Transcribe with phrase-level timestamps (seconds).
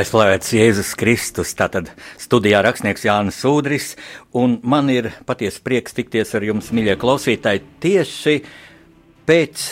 [0.00, 3.90] Lai slavēts Jēzus Kristus, tātad studijā rakstnieks Jānis Sūdris,
[4.32, 8.34] un man ir patiesi prieks tikties ar jums, mīļie klausītāji, tieši
[9.28, 9.64] pēc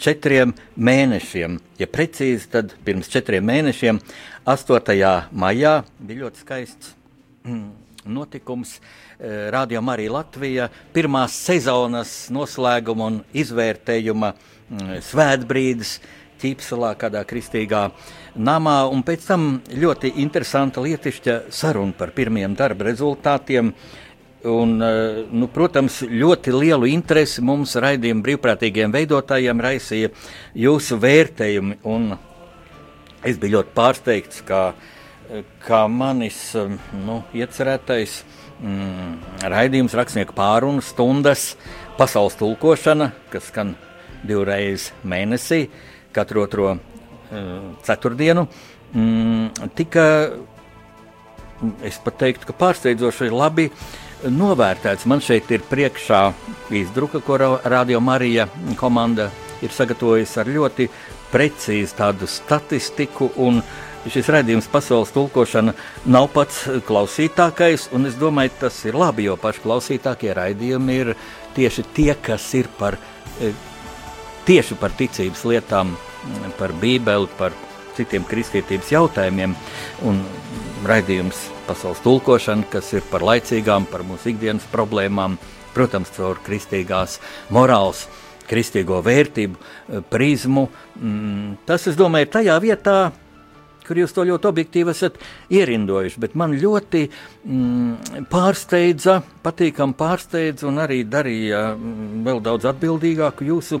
[0.00, 1.58] četriem mēnešiem.
[1.82, 4.00] Ja precīzi, tad pirms četriem mēnešiem,
[4.48, 5.04] 8.
[5.44, 6.94] maijā, bija ļoti skaists
[7.44, 7.68] mm,
[8.08, 8.78] notikums.
[8.78, 15.98] Eh, Radio Marija Latvija pirmās sezonas noslēguma un izvērtējuma mm, svētbrīdis
[16.42, 17.84] Ķīpselā, kādā kristīgā
[18.36, 23.72] namā, un pēc tam ļoti interesanta lietišķa saruna par pirmiem darba rezultātiem.
[24.42, 30.10] Un, eh, nu, protams, ļoti lielu interesi mums raidījuma brīvprātīgiem veidotājiem raisīja
[30.54, 31.78] jūsu vērtējumi.
[33.22, 34.74] Es biju ļoti pārsteigts, ka,
[35.62, 38.24] ka manis nu, iecerētais
[38.58, 41.52] mm, raidījums, rakstnieku pārunu stundas,
[41.98, 43.76] pasaules tulkošana, kas skan
[44.26, 45.68] divreiz mēnesī,
[46.10, 46.80] katru otro
[47.86, 48.46] ceturtdienu,
[48.94, 50.06] mm, tika,
[51.86, 53.68] es pat teiktu, ka pārsteidzoši labi
[54.30, 55.06] novērtēts.
[55.10, 56.24] Man šeit ir priekšā
[56.82, 59.30] izdruka, ko Radio Marija komanda
[59.62, 60.88] ir sagatavojusi ar ļoti
[61.32, 63.30] precīzu tādu statistiku.
[64.02, 65.76] Šis redzējums, pasaules tulkošana,
[66.10, 71.12] nav pats klausītākais, un es domāju, tas ir labi, jo paši klausītākie raidījumi ir
[71.54, 72.98] tieši tie, kas ir par
[73.38, 73.54] eh,
[74.48, 75.94] tieši par ticības lietām,
[76.58, 77.54] par Bībeli, par
[77.96, 79.54] citiem kristietības jautājumiem.
[80.08, 80.20] Un
[80.88, 85.38] raidījums pasaules tulkošana, kas ir par laicīgām, par mūsu ikdienas problēmām,
[85.76, 87.18] protams, caur kristīgās
[87.54, 88.06] morāls,
[88.50, 90.68] kristīgo vērtību prizmu.
[90.98, 92.96] Mm, tas, es domāju, ir tajā vietā,
[93.86, 95.18] kur jūs to ļoti objektīvi esat
[95.52, 96.20] ierindojuši.
[96.22, 103.80] Bet man ļoti mm, pārsteidza, patīkami pārsteidza un arī darīja mm, vēl daudz atbildīgāku jūsu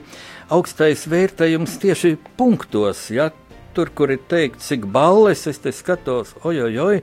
[0.52, 3.08] augstais vērtējums tieši punktos.
[3.14, 3.30] Ja?
[3.72, 6.98] Tur, kur ir teikts, cik balles es skatos, ojoj, oj,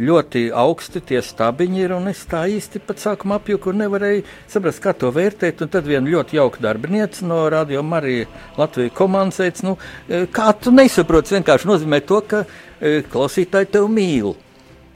[0.00, 1.92] ļoti augsti tie stabiņi ir.
[2.08, 5.60] Es tā īsti pat sākumā apjuku un nevarēju saprast, kā to vērtēt.
[5.60, 9.76] Un tad viena ļoti jauka darbinieca no Radio Marija Latvijas komandas teica, nu,
[10.08, 12.46] e, kā tu nesaproti, vienkārši nozīmē to, ka
[12.80, 14.32] e, klausītāji tevi mīl.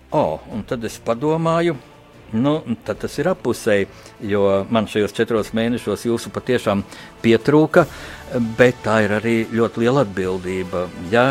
[0.09, 0.27] O,
[0.57, 1.77] un tad es padomāju,
[2.33, 3.87] Nu, tad tas ir apusēji,
[4.29, 6.83] jo man šajos četros mēnešos jūsu patiešām
[7.23, 7.87] pietrūka,
[8.59, 10.87] bet tā ir arī ļoti liela atbildība.
[11.13, 11.31] Ja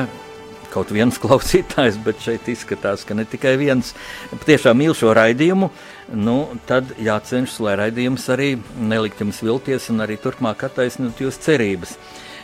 [0.73, 3.93] kaut viens klausītājs, bet šeit izskatās, ka ne tikai viens
[4.33, 5.69] patiešām mīl šo raidījumu,
[6.17, 6.37] nu,
[6.69, 11.97] tad jācenšas, lai raidījums arī nelikt jums vilties un arī turpmāk attaisnot jūsu cerības.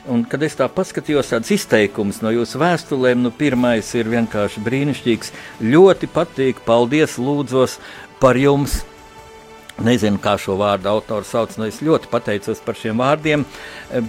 [0.04, 5.32] Un, kad es tā paskatījos, tādas izteikumus no jūsu vēstulēm, nu, pirmais ir vienkārši brīnišķīgs.
[5.64, 7.78] Ļoti patīk, paldies, lūdzos,
[8.24, 8.78] par jums.
[9.84, 11.56] Nezinu, kā šo vārdu autors sauc.
[11.58, 13.42] Nu, es ļoti pateicos par šiem vārdiem,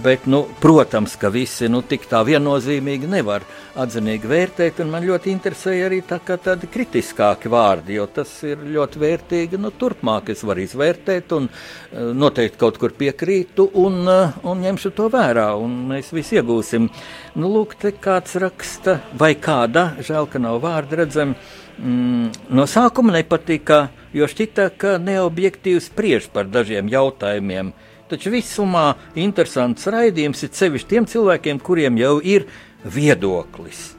[0.05, 3.43] bet, nu, protams, ka visi nu, tik tā viennozīmīgi nevar
[3.81, 4.79] atzinīgi vērtēt.
[4.87, 9.59] Man ļoti interesēja arī tā, tādi kritiskāki vārdi, jo tas ir ļoti vērtīgi.
[9.59, 14.93] Nu, turpmāk es varu izvērtēt, un eh, noteikti kaut kur piekrītu un, eh, un ņemšu
[14.95, 15.49] to vērā,
[15.91, 16.87] mēs visi iegūsim.
[17.35, 23.15] Nu, lūk, te kāds raksta, vai kāda, žēl, ka nav vārdu redzams mm, no sākuma
[23.15, 27.73] nepatika, jo šķita, ka neobjektīvi spriež par dažiem jautājumiem.
[28.09, 32.45] Taču visumā interesants raidījums ir sevišķi tiem cilvēkiem, kuriem jau ir
[32.85, 33.95] viedoklis.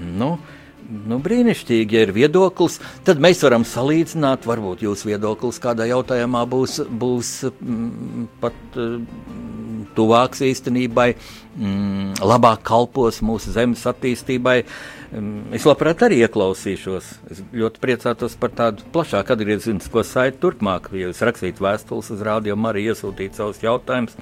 [0.00, 0.30] Nu,
[0.88, 4.48] nu, brīnišķīgi, ja ir viedoklis, tad mēs varam salīdzināt.
[4.48, 11.10] Varbūt jūsu viedoklis kādā jautājumā būs, būs mm, pat mm, tuvāks īstenībai,
[11.58, 14.62] mm, labāk kalpos mūsu zemes attīstībai.
[14.64, 17.06] Uh, Es labprāt arī ieklausīšos.
[17.34, 22.54] Es ļoti priecātos par tādu plašāku atgriezenisko saiti turpmāk, ja jūs rakstītu vēstules uz rādio,
[22.70, 24.14] arī iesūtīt savus jautājumus.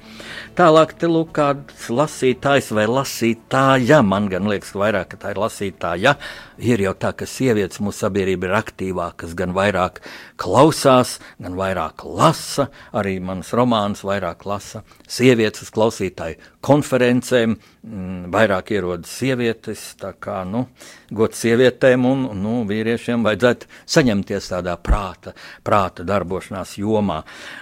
[0.57, 6.15] Tālāk, te lūk, kāds lasītājs vai lasītāja, man gan liekas, vairāk, ka tā ir lasītāja.
[6.57, 10.01] Ir jau tā, ka sievietes mūsu sabiedrība ir aktīvākas, gan vairāk
[10.41, 14.81] klausās, gan vairāk lasa, arī manas romānas vairāk lasa.
[15.05, 20.65] Sievietes klausītāju konferencēm, mm, vairāk ierodas sievietes, tā kā, nu,
[21.15, 27.21] gods sievietēm un, nu, vīriešiem vajadzētu saņemties tādā prāta, prāta darbošanās jomā.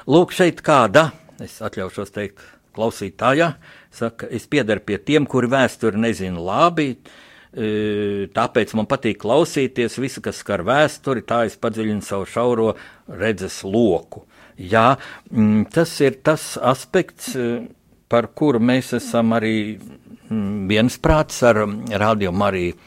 [0.10, 1.12] Lūk, šeit kāda,
[1.44, 2.42] es atļaušos teikt,
[2.78, 3.54] klausītāja,
[3.94, 10.24] saka, es piedaru pie tiem, kuri vēsturi nezinu labi, e, tāpēc man patīk klausīties visu,
[10.26, 12.74] kas skar vēsturi, tā es padziļinu savu šauro
[13.08, 14.26] redzes loku.
[14.58, 14.96] Jā,
[15.30, 17.68] mm, tas ir tas aspekts, e,
[18.10, 21.64] par kuru mēs esam arī mm, viensprāts ar
[22.00, 22.78] Radio Mariju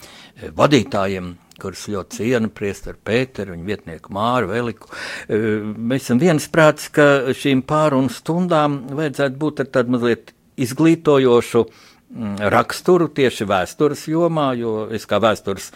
[0.57, 4.89] vadītājiem, kurus ļoti cienu, priesteru Pēteru, viņa vietnieku Māru Veliku.
[5.29, 5.39] E,
[5.77, 13.11] mēs esam viensprāts, ka šīm pārunu stundām vajadzētu būt ar tādu mazliet izglītojošu mm, raksturu
[13.17, 15.69] tieši vēstures jomā, jo es kā vēstures,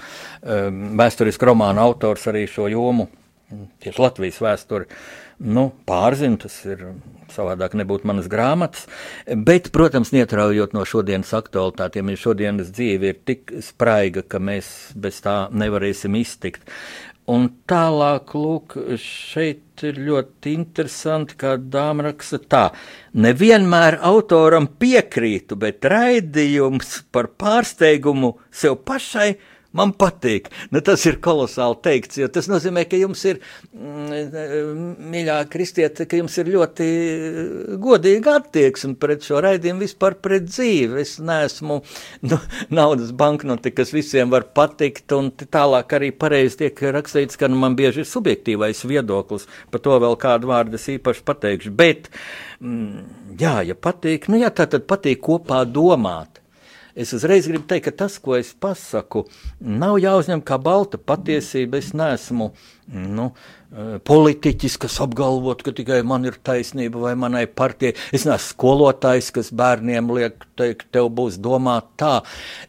[0.45, 3.11] vēsturisku romānu autors arī šo jomu,
[3.53, 4.89] mm, tieši Latvijas vēsturi,
[5.39, 6.87] nu, pārzinu, tas ir
[7.35, 8.85] savādāk nebūtu manas grāmatas,
[9.27, 15.23] bet, protams, neatraujot no šodienas aktualitātiem, ja šodienas dzīve ir tik spraiga, ka mēs bez
[15.25, 16.69] tā nevarēsim iztikt.
[17.25, 22.67] Un tālāk, lūk, šeit ir ļoti interesanti, kā dāma raksta tā.
[23.17, 29.31] Nevienmēr autoram piekrītu, bet raidījums par pārsteigumu sev pašai
[29.75, 30.51] Man patīk.
[30.71, 33.41] Nu, tas ir kolosāli teikts, jo tas nozīmē, ka jums ir,
[33.75, 36.87] mm, mīļā kristiete, ka jums ir ļoti
[37.83, 41.01] godīga attieksme pret šo raidījumu, vispār pret dzīvi.
[41.03, 41.81] Es neesmu
[42.31, 42.39] nu,
[42.79, 47.75] naudas banknoti, kas visiem var patikt, un tālāk arī pareizi tiek rakstīts, ka nu, man
[47.79, 51.75] bieži ir subjektīvais viedoklis, par to vēl kādu vārdu es īpaši pateikšu.
[51.75, 52.13] Bet,
[52.63, 56.44] mm, jā, ja patīk, nu jā, tā tad patīk kopā domāt.
[56.95, 59.25] Es uzreiz gribu teikt, ka tas, ko es pasaku,
[59.59, 61.81] nav jāuzņem kā balta patiesība.
[61.83, 62.53] Es neesmu
[62.95, 63.25] nu,
[63.75, 67.97] eh, politiķis, kas apgalvot, ka tikai man ir taisnība vai manai partijai.
[68.15, 72.23] Es neesmu skolotājs, kas bērniem liek teikt, tev būs domāt tā.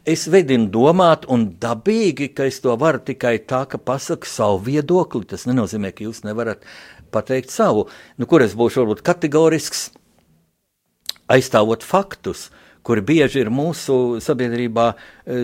[0.04, 5.28] Es vedinu domāt, un dabīgi, ka es to varu tikai tā, ka pasaku savu viedokli.
[5.30, 6.66] Tas nenozīmē, ka jūs nevarat
[7.12, 7.90] pateikt savu.
[8.18, 9.92] Nu, kur es būšu varbūt kategorisks,
[11.30, 12.50] aizstāvot faktus.
[12.50, 14.98] Uh, kuri bieži ir mūsu sabiedrībā e,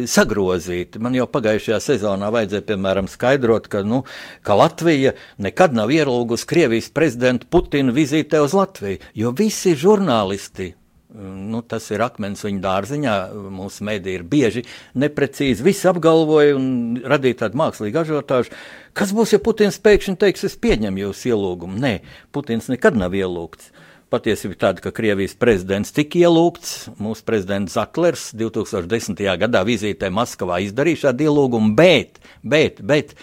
[0.09, 1.01] sagrozīti.
[1.01, 4.03] Man jau pagājušajā sezonā vajadzēja, piemēram, skaidrot, ka, nu,
[4.45, 10.75] ka Latvija nekad nav ielūgusi Krievijas prezidentu Putinu vizītē uz Latviju, jo visi žurnālisti
[11.13, 13.13] Nu, tas ir akmens viņa dārziņā.
[13.51, 14.63] Mūsu mēdī ir bieži
[14.95, 15.63] neprecīzi.
[15.65, 18.55] Visi apgalvoja un radīja tādu mākslīgu ažiotāžu.
[18.95, 21.79] Kas būs, ja Putins pēkšņi teiks, es pieņemu jūsu ielūgumu?
[21.83, 21.97] Nē,
[22.31, 23.73] Putins nekad nav ielūgts.
[24.11, 26.89] Patiesība tāda, ka Krievijas prezidents tika ielūgts.
[26.99, 29.21] Mūsu prezidents Zaklers 2010.
[29.39, 33.13] gadā vizītē Maskavā izdarīja šādu ielūgumu, bet, bet, bet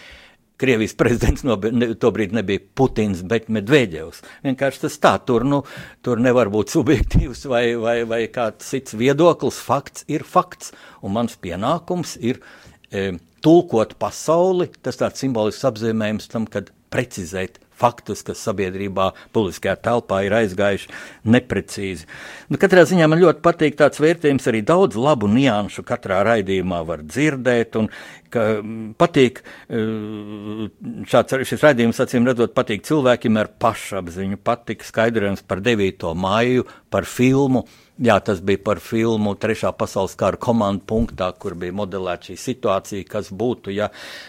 [0.57, 4.23] Krievijas prezidents no, ne, tobrīd nebija Putins, bet Medvedevs.
[4.47, 5.61] Vienkārši tas tā, tur, nu,
[6.01, 9.61] tur nevar būt subjektīvs vai, vai, vai kāds cits viedoklis.
[9.69, 10.73] Fakts ir fakts,
[11.05, 12.41] un mans pienākums ir
[12.89, 13.11] e,
[13.45, 14.73] tulkot pasauli.
[14.81, 20.93] Tas tāds simbolisks apzīmējums tam, kad precizēt faktus, kas sabiedrībā, publiskajā telpā ir aizgājuši
[21.31, 22.09] neprecīzi.
[22.51, 27.05] Nu, katrā ziņā man ļoti patīk tāds vērtējums, arī daudz labu nianšu katrā raidījumā var
[27.07, 30.69] dzirdēt, un mm, patīk eh,
[31.11, 36.11] šāds, šis raidījums, acīm redzot, patīk cilvēkiem ar pašapziņu, patīk skaidrojums par 9.
[36.19, 37.67] māju, par filmu,
[37.99, 43.07] Jā, tas bija par filmu Trešā pasaules kara komandu punktā, kur bija modelēta šī situācija,
[43.11, 43.89] kas būtu, ja,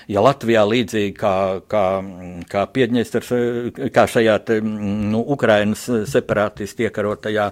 [0.09, 1.33] ja Latvijā līdzīgi kā,
[1.69, 1.83] kā,
[2.49, 3.29] kā Piedņestars,
[3.93, 7.45] kā šajā te, nu, Ukrainas separātisti iekarotajā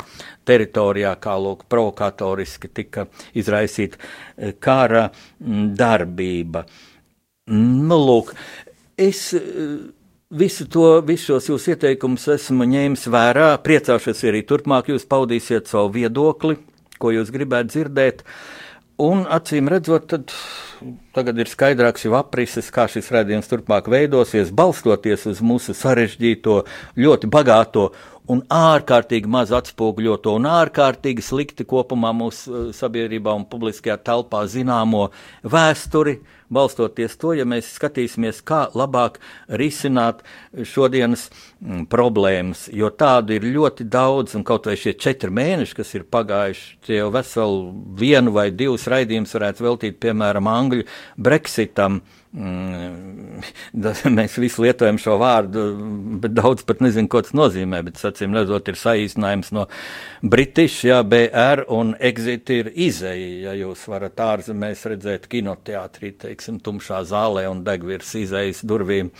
[0.50, 3.06] teritorijā, kā lūk, provokatoriski tika
[3.38, 4.02] izraisīta
[4.58, 6.66] kara darbība.
[7.54, 8.34] Nu, lūk,
[8.98, 9.28] es
[10.28, 13.46] Visu to, visus jūsu ieteikumus esmu ņēmis vērā.
[13.64, 16.58] Priecāšos arī turpmāk jūs paudīsiet savu viedokli,
[17.00, 18.26] ko jūs gribētu dzirdēt.
[19.00, 20.34] Un acīm redzot, tad
[21.16, 26.62] tagad ir skaidrāks jau aprises, kā šis redzējums turpmāk veidosies, balstoties uz mūsu sarežģīto,
[27.00, 27.90] ļoti bagāto
[28.32, 35.08] un ārkārtīgi maz atspoguļoto un ārkārtīgi slikti kopumā mūsu uh, sabiedrībā un publiskajā telpā zināmo
[35.48, 36.20] vēsturi.
[36.48, 39.18] Balstoties to, ja mēs skatīsimies, kā labāk
[39.60, 40.22] risināt
[40.56, 45.92] šodienas mm, problēmas, jo tādu ir ļoti daudz, un kaut vai šie četri mēneši, kas
[46.00, 47.60] ir pagājuši, tie jau veselu
[48.00, 52.02] vienu vai divus raidījumus varētu veltīt, piemēram, Angļu Brexitam.
[52.38, 53.40] Mm,
[54.18, 55.64] mēs visi lietojam šo vārdu,
[56.22, 57.80] bet daudz pat nezinu, ko tas nozīmē.
[57.88, 59.66] Bet, acīm redzot, ir saīsinājums no
[60.22, 63.30] British, jā, BR un exit ir izeja.
[63.48, 69.14] Ja jūs varat ārzemēs redzēt kinoteātrī, teiksim, tumšā zālē un degvirs izejas durvīm.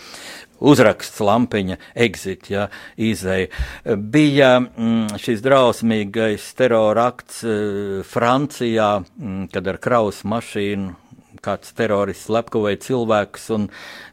[0.68, 2.66] Uzraksts lampiņa, exit, ja,
[2.98, 3.48] izēja.
[3.96, 11.07] Bija mm, šis drausmīgais terorakts uh, Francijā, mm, kad ar kraus mašīnu
[11.44, 13.68] kāds terorists slepkavoja cilvēkus, un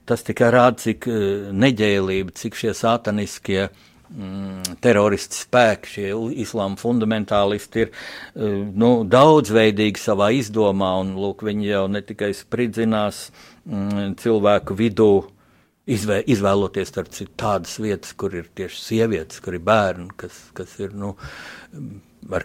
[0.10, 6.08] tas tikai rāda, cik uh, neģēlība, cik šie sataniskie mm, teroristi spēki, šie
[6.46, 13.30] islāma fundamentālisti ir uh, nu, daudzveidīgi savā izdomā, un lūk, viņi jau ne tikai spridzinās
[13.66, 15.14] mm, cilvēku vidū,
[15.86, 16.94] izvē, izvēloties
[17.38, 21.14] tādas vietas, kur ir tieši sievietes, kur ir bērni, kas, kas ir nu,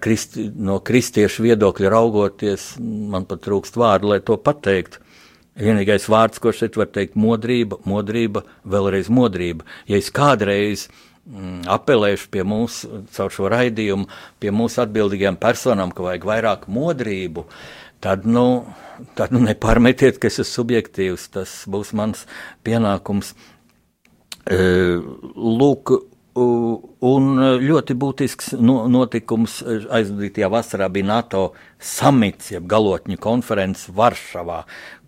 [0.00, 5.00] kristi, no kristiešu viedokļa raugoties, man pat trūkst vārdu, lai to pateiktu.
[5.60, 9.66] Vienīgais vārds, ko šeit var teikt, modrība, modrība, vēlreiz modrība.
[9.90, 10.86] Ja es kādreiz
[11.26, 12.84] mm, apelējuši pie mums
[13.16, 14.06] caur šo raidījumu,
[14.40, 17.44] pie mūsu atbildīgajām personām, ka vajag vairāk modrību,
[18.04, 18.64] tad, nu,
[19.18, 21.30] tad nu, nepārmetiet, ka es esmu subjektīvs.
[21.36, 22.26] Tas būs mans
[22.66, 23.34] pienākums.
[24.50, 24.60] E,
[25.36, 25.96] lūk,
[26.40, 27.24] Un
[27.58, 31.40] ļoti būtisks notikums aizvadītajā vasarā bija NATO
[31.82, 34.60] samits, jeb galotņu konferences Varšavā,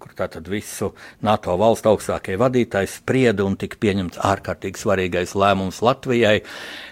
[0.03, 0.91] kur tātad visu
[1.23, 6.41] NATO valstu augstākie vadītāji sprieda un tika pieņemts ārkārtīgi svarīgais lēmums Latvijai,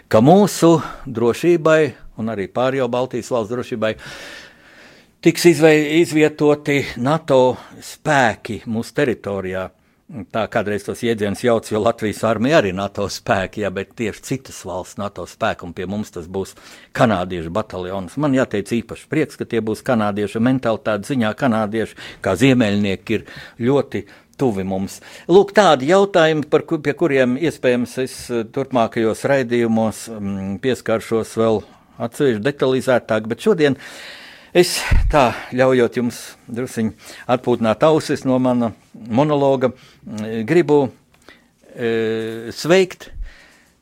[0.06, 0.76] ka mūsu
[1.10, 1.80] drošībai
[2.22, 3.96] un arī pārējo Baltijas valsts drošībai
[5.24, 9.68] tiks izvietoti NATO spēki mūsu teritorijā.
[10.34, 14.56] Tā kādreiz tos jēdzienus jauc, jo Latvijas armija arī NATO spēki, jā, bet tieši citas
[14.66, 16.56] valsts NATO spēki, un pie mums tas būs
[16.98, 18.16] kanādiešu bataljons.
[18.18, 21.30] Man jāteic īpaši prieks, ka tie būs kanādieši mentalitāte ziņā.
[21.38, 24.02] Kanādieši, kā ziemeļnieki, ir ļoti
[24.40, 24.98] tuvi mums.
[25.30, 31.62] Lūk, tādi jautājumi, par, pie kuriem iespējams es eh, turpmākajos raidījumos mm, pieskaršos vēl
[32.00, 33.78] atsevišķi detalizētāk, bet šodien
[34.50, 34.80] Es
[35.12, 36.16] tā ļaujot jums
[36.50, 36.96] druskuļi
[37.30, 39.70] atpūtināt ausis no mana monologa,
[40.46, 40.88] gribu
[41.70, 43.12] e, sveikt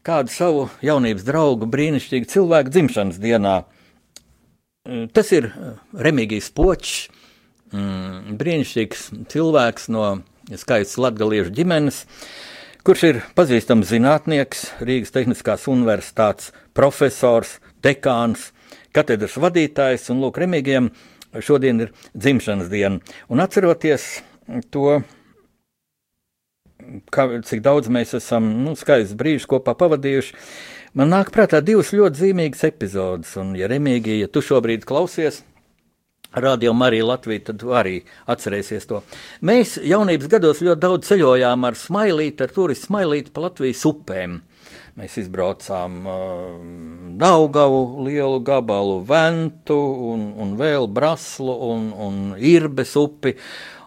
[0.04, 3.54] kādu savu jaunības draugu, brīnišķīgu cilvēku dzimšanas dienā.
[4.84, 5.48] E, tas ir
[5.96, 7.08] Remigijs Počs,
[7.72, 10.04] mm, brīnišķīgs cilvēks no
[10.52, 12.04] skaistas latgaliešu ģimenes,
[12.84, 18.50] kurš ir pazīstams zinātnieks, Rīgas Tehniskās universitātes profesors, dekāns,
[18.98, 20.90] katedras vadītājs, un Lūk, Remīgiem
[21.44, 22.98] šodien ir dzimšanas diena.
[23.30, 24.08] Un atceroties
[24.74, 25.00] to,
[27.14, 30.34] kā, cik daudz mēs esam nu, skaistus brīžus kopā pavadījuši,
[30.98, 33.36] man nāk prātā divas ļoti zīmīgas epizodes.
[33.40, 35.42] Un, ja Remīgi, ja tu šobrīd klausies,
[36.36, 39.00] Radio Marija Latvija, tad arī atcerēsies to.
[39.40, 44.36] Mēs jaunības gados ļoti daudz ceļojām ar smailīti, ar turistu smailīti pa Latvijas upēm.
[44.98, 46.54] Mēs izbraucām uh,
[47.18, 49.76] Daugavu, lielu gabalu, Ventu
[50.10, 53.36] un, un vēl Braslu un, un Irbes upi.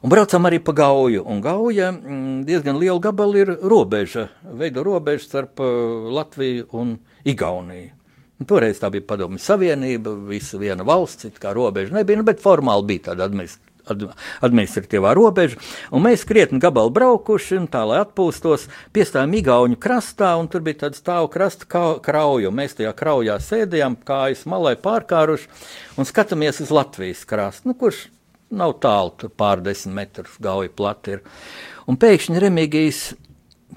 [0.01, 1.25] Un braucām arī pa Gauju.
[1.27, 6.96] Un Gauja mm, diezgan liela gabala ir robeža, veido robežu starp uh, Latviju un
[7.27, 7.98] Igauniju.
[8.41, 12.88] Un toreiz tā bija Padomju Savienība, visa viena valsts, kā robeža nebija, nu, bet formāli
[12.96, 13.27] bija tāda
[13.90, 15.60] administratīva administratīvā robeža,
[15.92, 21.02] un mēs krietni gabalu braukuši, tā, lai atpūstos, piestājām Igauņu krastā, un tur bija tāds
[21.02, 21.68] stāvu krasta
[22.04, 22.52] krauju.
[22.52, 25.50] Mēs tajā kraujā sēdējām, kājas malai pārkāruši,
[25.98, 28.08] un skatāmies uz Latvijas krastu, nu, kurš
[28.52, 31.26] nav tālu, pārdesmit metrus gauja plati ir.
[31.90, 33.02] Un pēkšņi Remigijs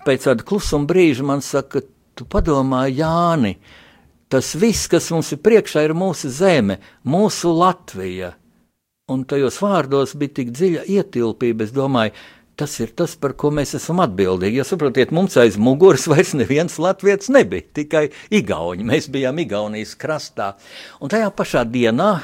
[0.04, 1.82] pēc tāda klusuma brīža man saka,
[2.14, 3.56] tu padomā, Jāni,
[4.30, 8.34] tas viss, kas mums ir priekšā, ir mūsu zeme, mūsu Latvija
[9.12, 11.66] un tajos vārdos bija tik dziļa ietilpība.
[11.66, 12.14] Es domāju,
[12.56, 14.62] tas ir tas, par ko mēs esam atbildīgi.
[14.62, 18.86] Ja saprotiet, mums aiz muguras vairs neviens latviečs nebija, tikai igauņi.
[18.88, 20.54] Mēs bijām Igaunijas krastā.
[21.04, 22.14] Un tajā pašā dienā,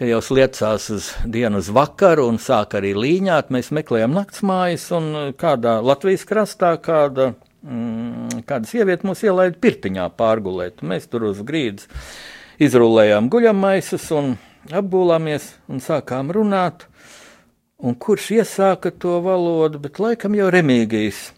[0.00, 5.10] kad jau sliecās uz dienu uz vakaru un sāk arī līņāt, mēs meklējām naktsmājas un
[5.36, 7.34] kādā Latvijas krastā kāda.
[7.64, 10.80] Mm, kāda sieviete mūs ielaida pirtiņā pārgulēt.
[10.84, 11.88] Mēs tur uz grīdas
[12.64, 14.34] izrullējām guļamaisus un
[14.72, 16.86] apgulāmies un sākām runāt.
[17.84, 21.32] Un kurš iesāka to valodu, bet laikam jau remīgīs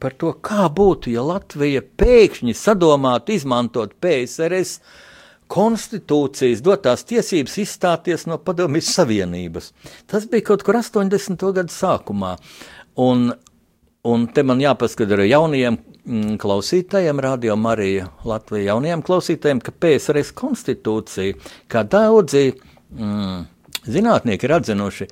[0.00, 4.78] par to, kā būtu, ja Latvija pēkšņi sadomātu izmantot PSRS
[5.52, 9.72] konstitūcijas dotās tiesības izstāties no Padomjas Savienības.
[10.08, 11.36] Tas bija kaut kur 80.
[11.58, 12.36] gadu sākumā.
[13.04, 13.34] Un,
[14.04, 20.34] un te man jāpaskata ar jaunajiem mm, klausītājiem, Radio Marija Latvija jaunajiem klausītājiem, ka PSRS
[20.36, 21.38] konstitūcija,
[21.72, 23.46] kā daudzi mm,
[23.88, 25.08] zinātnieki ir atzinuši,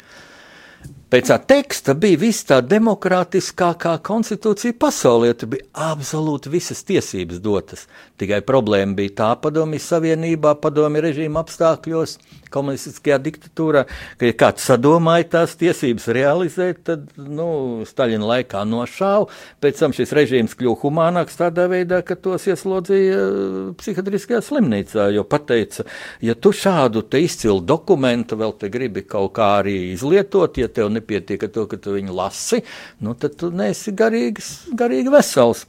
[1.12, 5.34] Pēc tā teksta bija viss tā demokrātiskākā konstitūcija pasaulē.
[5.36, 7.82] Tur bija absolūti visas tiesības dotas.
[8.16, 12.16] Tikai problēma bija tā padomju savienībā, padomju režīma apstākļos,
[12.52, 19.28] komunistiskajā diktatūrā, ka, ja kāds sadomāja tās tiesības realizēt, tad nu, Staļina laikā nošāva.
[19.60, 25.10] Pēc tam šis režīms kļuva humānāks tādā veidā, ka tos ieslodzīja uh, psihiatriskajā slimnīcā.
[25.12, 25.84] Jo pateica,
[26.24, 31.44] ja tu šādu izcilu dokumentu vēl te gribi kaut kā arī izlietot, ja tev nepietiek
[31.44, 32.62] ar to, ka tu viņu lasi,
[33.04, 35.66] nu, tad tu neesi garīgs, garīgi vesels.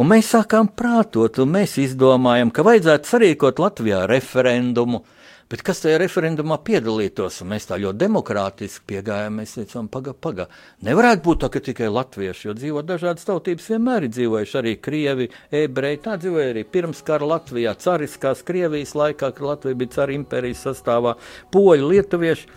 [0.00, 5.04] Un mēs sākām prātot, un mēs izdomājam, ka vajadzētu sarīkot Latvijā referendumu,
[5.52, 7.42] Bet kas tajā referendumā piedalītos?
[7.44, 9.34] Un mēs tā ļoti demokrātiski piegājām.
[9.36, 10.62] Mēs teicām, pagaidi, pagaidi.
[10.88, 15.28] Nevarētu būt tā, ka tikai latvieši, jo dzīvo dažādas tautības, vienmēr ir dzīvojuši arī krievi,
[15.60, 16.00] ebreji.
[16.06, 21.18] Tā dzīvoja arī pirms kara Latvijā, cariskās Krievijas laikā, kad Latvija bija cara impērijas sastāvā,
[21.52, 22.48] poļi, lietuvieši.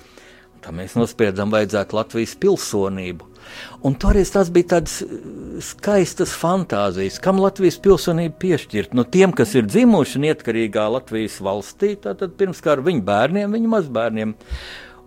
[0.65, 3.27] Tā mēs nospriedām, vajadzētu Latvijas pilsonību.
[3.85, 5.11] Un toreiz tas bija tādas uh,
[5.61, 8.95] skaistas fantāzijas, kam Latvijas pilsonība piešķirt.
[8.97, 13.69] Nu, tiem, kas ir dzimuši neatkarīgā Latvijas valstī, tātad pirms kā ar viņu bērniem, viņu
[13.75, 14.33] mazbērniem.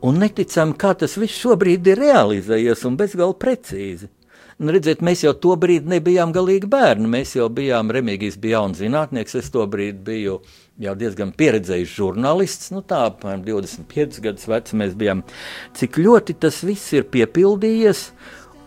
[0.07, 4.12] Un neticam, kā tas viss šobrīd ir realizējies un bezgalīgi precīzi.
[4.59, 7.11] Un, redziet, mēs jau to brīdi nebijām galīgi bērni.
[7.11, 10.38] Mēs jau bijām, Remigijs bija jauns zinātnieks, es to brīdi biju
[10.79, 12.73] jau diezgan pieredzējis žurnālists.
[12.75, 15.25] Nu, tā apmēram 25 gadus vecs mēs bijām.
[15.79, 18.09] Cik ļoti tas viss ir piepildījies.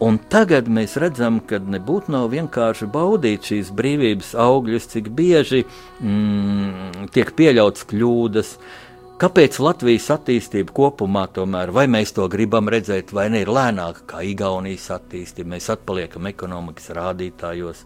[0.01, 5.61] Un tagad mēs redzam, ka nebūtu nav vienkārši baudīt šīs brīvības augļus, cik bieži
[6.01, 8.80] mm, tiek pieļauts kļūdas, uh,
[9.21, 14.21] Kāpēc Latvijas attīstība kopumā, tomēr, vai mēs to gribam redzēt, vai ne ir lēnāka kā
[14.25, 15.51] Igaunijas attīstība?
[15.51, 17.83] Mēs atpaliekam ekonomikas rādītājos,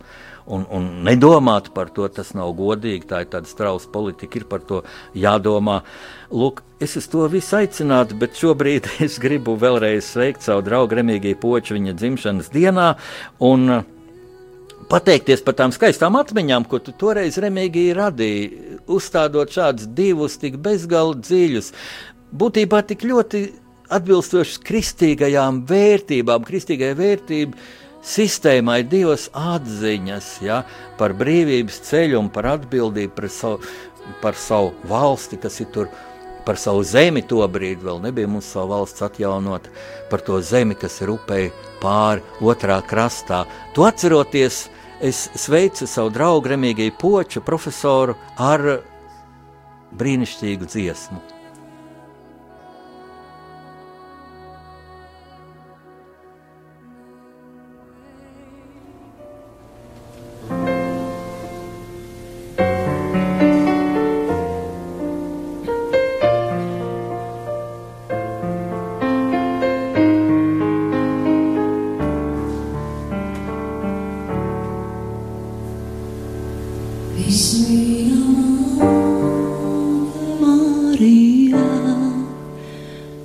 [0.48, 3.10] un, un nedomāt par to, tas nav godīgi.
[3.10, 4.80] Tā ir tāda strausa politika, ir par to
[5.12, 5.82] jādomā.
[6.32, 11.42] Lūk, es uz to visu aicinātu, bet šobrīd es gribu vēlreiz sveikt savu draugu Remīgiju
[11.44, 12.94] Poču viņa dzimšanas dienā.
[13.44, 13.82] Un,
[14.92, 21.26] pateikties par tām skaistām atmiņām, ko tu toreiz remīgi radīji, uzstādot šādus divus tik bezgalīgi
[21.30, 21.72] dziļus,
[22.36, 23.46] būtībā tik ļoti
[23.96, 27.66] atbilstošus kristīgajām vērtībām, kristīgai vērtībai
[28.06, 30.62] sistēmai divas atziņas ja,
[31.00, 33.72] par brīvības ceļu un par atbildību par savu,
[34.22, 35.90] par savu valsti, kas ir tur.
[36.46, 39.66] Par savu zemi to brīdi vēl nebija mums savu valsts atjaunot,
[40.12, 41.48] par to zemi, kas ir upei
[41.86, 43.44] pāri otrā krastā.
[43.78, 44.66] To atceroties,
[45.02, 48.66] es sveicu savu draugu Remīgiju Poču, profesoru, ar
[49.96, 51.35] brīnišķīgu dziesmu.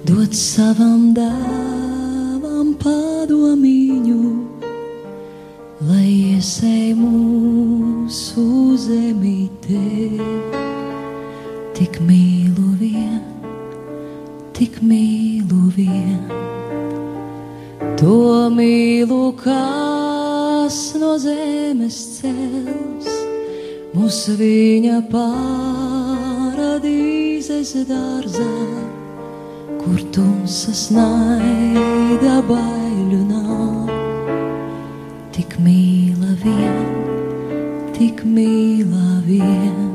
[0.08, 4.22] dod savam dēlam padomīņu,
[5.88, 8.44] lai iesēj mūsu
[8.80, 9.82] zemītē.
[11.76, 13.20] Tik mīlu vien,
[14.56, 16.22] tik mīlu vien,
[18.00, 23.08] to mīlu, kas no zemes cels,
[23.96, 26.50] mūsu viņa paradīzes
[27.88, 28.99] dārzā
[29.90, 33.88] kur tumsas naida baiļu nav.
[35.34, 36.92] Tik mīla vien,
[37.96, 39.90] tik mīla vien,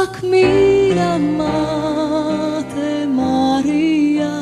[0.00, 4.32] ak mīļa māte Marija,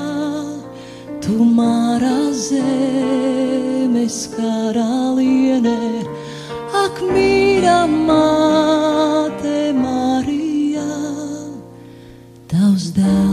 [1.21, 2.17] tu mārā
[2.47, 5.79] zemes karaliene,
[6.87, 8.62] ak mīļa māte.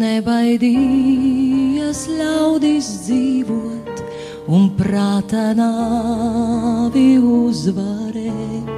[0.00, 4.02] nebaidījies ļaudis dzīvot
[4.50, 8.70] un prātā nāvi uzvarēt.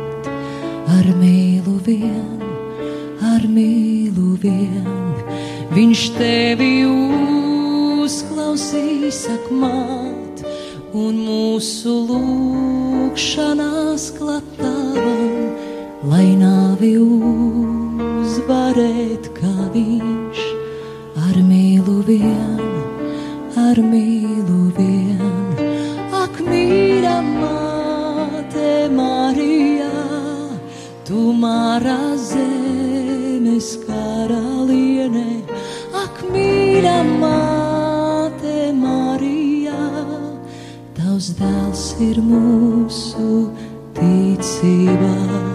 [0.93, 2.41] Ar mīlu vien,
[3.33, 4.87] ar mīlu vien,
[5.73, 6.73] viņš tevi
[8.03, 10.37] uzklausīs, sak māt,
[10.93, 15.33] un mūsu lūkšanās klatavam
[16.11, 16.97] lai nāvi
[18.23, 20.12] uzvarēt kā viņš
[22.13, 22.59] vien,
[23.57, 25.21] ar mīlu vien.
[26.23, 29.93] Ak, mīļa māte Marija,
[31.09, 35.41] tu mārā zemes karaliene,
[36.03, 39.81] ak, mīļa māte Marija,
[40.99, 43.33] tavs dēls ir mūsu
[43.97, 45.52] ticībā.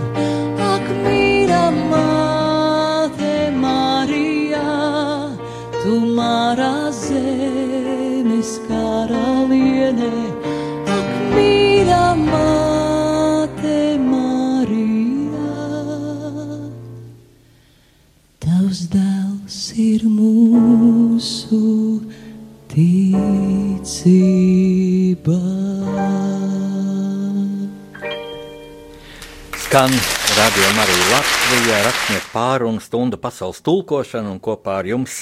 [29.67, 35.17] Skan radījuma arī Latvijā, rakstnieku pārunu stunda pasaules tulkošana, un kopā ar jums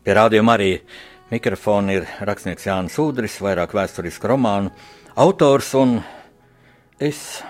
[0.00, 0.68] pie rādījuma arī
[1.28, 4.72] mikrofona ir rakstnieks Jānis Udris, vairāk vēsturisku romānu
[5.20, 5.98] autors, un
[6.96, 7.44] es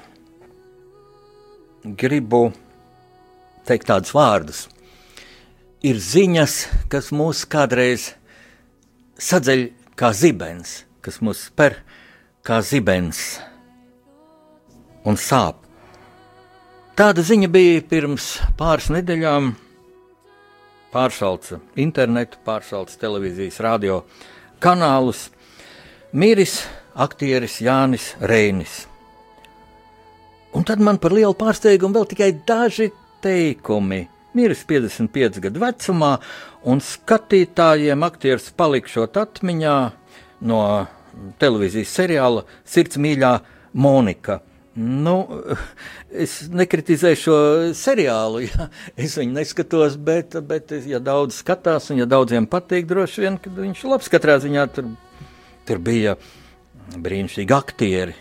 [2.02, 2.48] gribu
[3.70, 4.66] teikt tādus vārdus.
[5.86, 8.10] Ir ziņas, kas mūs kādreiz
[9.22, 11.84] sadzeļ kā zibens, kas mūs spēr
[12.42, 13.28] kā zibens
[15.06, 15.63] un sāp.
[16.94, 19.48] Tāda ziņa bija pirms pāris nedēļām.
[20.94, 23.96] Pāršalca internetu, pāršalca televīzijas, radio
[24.62, 25.24] kanālus.
[26.14, 26.60] Mīris
[26.94, 28.84] aktieris Jānis Reinis.
[30.54, 32.92] Un tad man par lielu pārsteigumu vēl tikai daži
[33.26, 34.04] teikumi.
[34.38, 36.14] Mīris 55 gadu vecumā,
[36.62, 39.76] un skatītājiem aktieris palikšot atmiņā
[40.46, 40.64] no
[41.42, 43.40] televīzijas seriāla Sirds mīļā
[43.82, 44.44] Monika.
[44.74, 45.20] Nu,
[46.10, 47.34] es nekritizēju šo
[47.78, 48.66] seriālu, ja
[48.98, 53.52] es viņu neskatos, bet, bet ja daudz skatās un ja daudziem patīk, droši vien, ka
[53.54, 54.10] viņš ir labs.
[54.10, 54.90] Katrā ziņā tur,
[55.68, 56.16] tur bija
[56.98, 58.18] brīnišķīgi aktieri,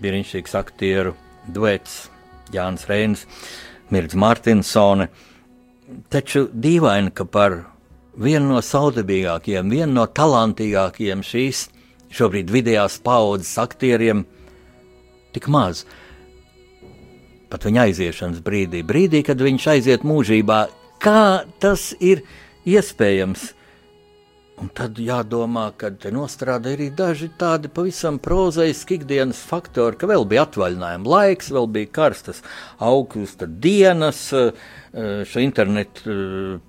[0.00, 1.12] brīnišķīgs aktieru
[1.44, 2.06] duets
[2.56, 3.28] Jānis Reins,
[3.92, 5.10] Mirds Martinsone.
[6.08, 7.60] Taču dīvaini, ka par
[8.16, 11.66] vienu no saudabīgākajiem, vienu no talantīgākajiem šīs
[12.12, 14.24] šobrīd vidējās paudzes aktieriem–
[15.34, 15.84] tik maz.
[17.52, 20.62] Pat viņa aiziešanas brīdī, brīdī, kad viņš aiziet mūžībā,
[21.02, 22.24] kā tas ir
[22.68, 23.50] iespējams.
[24.62, 30.22] Un tad jādomā, ka te nostrādā arī daži tādi pavisam prozaiski ikdienas faktori, ka vēl
[30.28, 32.44] bija atvaļinājuma laiks, vēl bija karstas
[32.78, 34.20] augusta dienas,
[34.92, 36.14] šo internetu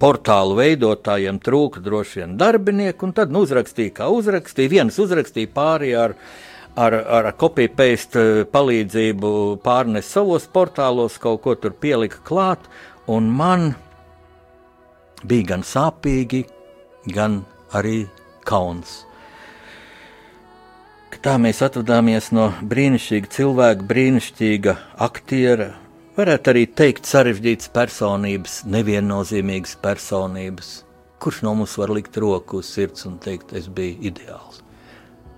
[0.02, 5.94] portālu veidotājiem trūka droši vien darbinieku, un tad nu, uzrakstīja, kā uzrakstīja, viens uzrakstīja pāri
[5.94, 9.32] ar viņa ar, ar copy-paste eh, palīdzību
[9.64, 12.68] pārnes savos portālos, kaut ko tur pielika klāt,
[13.08, 13.74] un man
[15.24, 16.44] bija gan sāpīgi,
[17.14, 17.44] gan
[17.76, 18.04] arī
[18.48, 19.04] kauns.
[21.14, 25.70] Ka tā mēs atvadāmies no brīnišķīga cilvēka, brīnišķīga aktiera,
[26.18, 30.74] varētu arī teikt, sarežģītas personības, neviennozīmīgas personības.
[31.24, 34.63] Kurš no mums var likt roku uz sirds un teikt, es biju ideāls?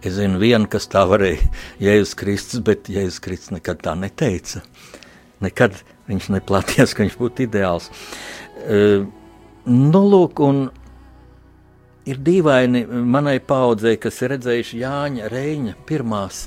[0.05, 1.41] Es zinu, vienu, kas tā varēja,
[1.81, 4.61] Jēzus Kristus, bet Jēzus Kristus nekad tā neteica.
[5.41, 7.87] Nekad viņš neplāties, ka viņš būtu ideāls.
[8.61, 9.07] Uh,
[9.65, 10.67] nu, lūk, un
[12.05, 16.43] ir dīvaini manai paudzei, kas ir redzējuši Jāņa Reņa pirmās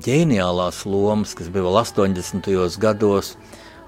[0.00, 2.48] ģeniālās lomas, kas bija vēl 80.
[2.80, 3.34] gados,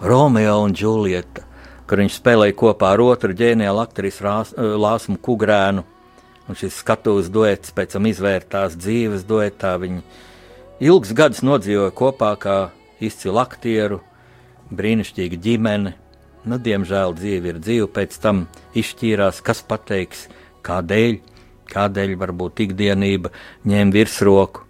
[0.05, 1.46] Romeo un Džulieta,
[1.88, 4.28] kur viņš spēlēja kopā ar otru ģeniālu aktrisu
[4.83, 5.87] Lāsmu Kugrēnu
[6.50, 9.76] Un šis skatuves duets pēc tam izvērtās dzīves duetā.
[9.83, 10.02] Viņi
[10.83, 12.57] ilgus gadus nodzīvoja kopā kā
[13.02, 14.00] izcilu aktieru,
[14.74, 15.94] brīnišķīga ģimene.
[16.42, 20.26] Nu, diemžēl dzīve ir dzīve, pēc tam izšķīrās, kas pateiks,
[20.66, 21.20] kādēļ,
[21.70, 23.31] kādēļ varbūt ikdienība
[23.68, 24.66] ņēma virsroku.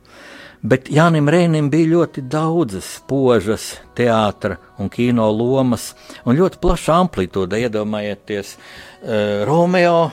[0.62, 3.64] Bet Jānis Rēnim bija ļoti daudzas spožas,
[3.98, 5.88] teātras un kino lomas,
[6.22, 7.58] un ļoti plaša amplitūda.
[7.64, 10.04] Iedomājieties, uh, Romeo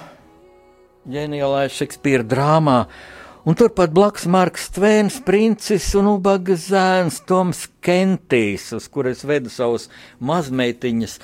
[1.10, 2.84] ģeniālajā Šekspīra drāmā.
[3.48, 9.88] Un turpat blakus Marks Tvēns, princis un ubaga zēns Toms Kentijs, uz kuras vedu savus
[10.22, 11.16] mazmeitiņas,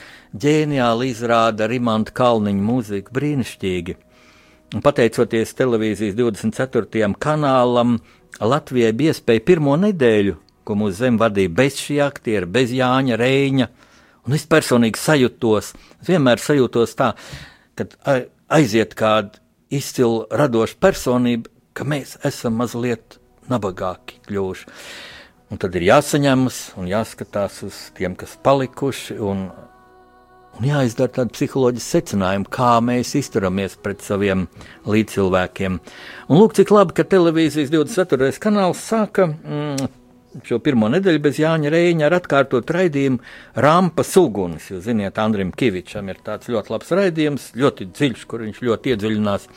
[0.42, 3.98] ģeniāli izrāda Rimanta Kalniņa mūziku brīnišķīgi.
[4.76, 7.12] Un pateicoties televīzijas 24.
[7.22, 8.00] kanālam,
[8.42, 13.70] Latvijai bija iespēja pirmo nedēļu, ko mūsu zem vadīja bez šī aktiera, bez Jāņa Reņa.
[14.26, 15.76] Un es personīgi sajūtos,
[16.08, 17.14] vienmēr sajūtos tā,
[17.78, 17.94] kad
[18.50, 23.20] aiziet kāda izcila radoša personība, ka mēs esam mazliet
[23.52, 24.72] nabagāki kļuvuši.
[25.54, 29.44] Un tad ir jāsaņemas un jāskatās uz tiem, kas palikuši, un,
[30.58, 34.48] un jāizdara tāda psiholoģiska secinājuma, kā mēs izturamies pret saviem
[34.90, 35.78] līdzcilvēkiem.
[36.30, 38.34] Un lūk, cik labi, ka televīzijas 24.
[38.42, 39.92] kanāls sāka mm,
[40.44, 43.22] šo pirmo nedēļu bez Jāņa Reņa ar atkārtot raidījumu
[43.64, 44.68] Rāmpas uguns.
[44.72, 49.50] Jūs zināt, Andrim Kavičam ir tāds ļoti labs raidījums, ļoti dziļš, kur viņš ļoti iedziļinās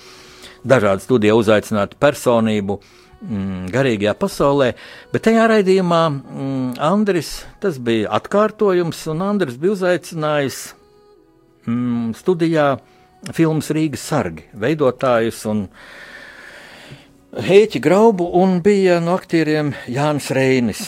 [0.69, 2.81] dažādu studiju uzaicinātu personību.
[3.19, 4.69] Mm, garīgajā pasaulē,
[5.11, 10.59] bet tajā raidījumā mm, Andris, tas bija atkārtojums, un Andris bija uzaicinājis
[11.67, 12.69] mm, studijā
[13.35, 15.83] filmas Rīgas sargi veidotājus un uh,
[17.29, 20.79] Hēķi Graubu un bija no aktieriem Jānis Reinis.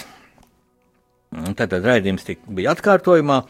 [1.59, 3.43] Tad raidījums bija atkārtojumā.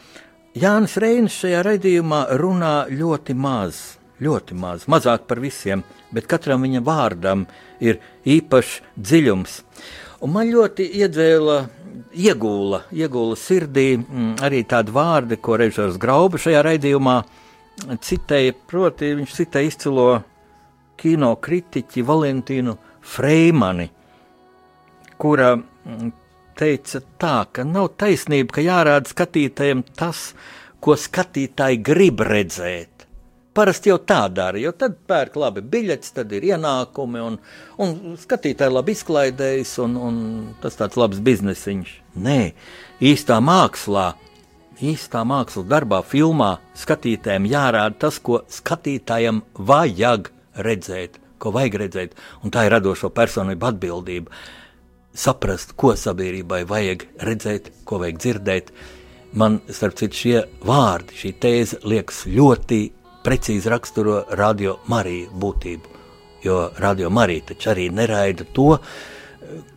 [0.59, 3.79] Jānis Reinis šajā raidījumā runā ļoti maz,
[4.18, 7.44] ļoti maz, mazāk par visiem, bet katram viņa vārdam
[7.79, 9.61] ir īpašs dziļums.
[10.26, 11.61] Un man ļoti iedzēla
[12.11, 17.20] iegūla, iegūla sirdī mm, arī tādi vārdi, ko režisors Grauba šajā raidījumā
[18.03, 20.09] citēja, proti viņš citēja izcilo
[21.01, 23.89] kino kritiķi Valentīnu Freimani,
[25.21, 26.15] kura mm,
[26.61, 30.31] teica tā, ka nav taisnība, ka jārāda skatītājiem tas,
[30.81, 33.01] ko skatītāji grib redzēt
[33.51, 37.39] Parasti jau tā dara, jo tad pērk labi biļetes, tad ir ienākumi, un,
[37.83, 40.21] un skatītāji labi izklaidējas, un, un
[40.63, 41.91] tas tāds labs biznesiņš.
[42.23, 42.39] Nē,
[43.11, 44.13] īstā mākslā,
[44.79, 52.53] īstā mākslas darbā, filmā skatītājiem jārāda tas, ko skatītājiem vajag redzēt, ko vajag redzēt, un
[52.55, 54.41] tā ir radošo personību atbildība.
[55.17, 58.73] Saprast, ko sabiedrībai vajag redzēt, ko vajag dzirdēt.
[59.41, 62.81] Man, starp citu, šie vārdi, šī tēze liekas ļoti
[63.25, 65.97] precīzi raksturo radio Mariju būtību.
[66.45, 68.79] Jo radio Marija taču arī neraida to,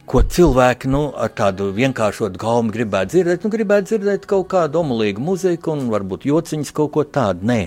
[0.06, 3.44] ko cilvēki nu, ar tādu vienkāršotu gaumi gribētu dzirdēt.
[3.44, 7.48] Nu, gribētu dzirdēt kaut kādu omulīgu muziku un varbūt jociņas kaut ko tādu.
[7.50, 7.60] Nē,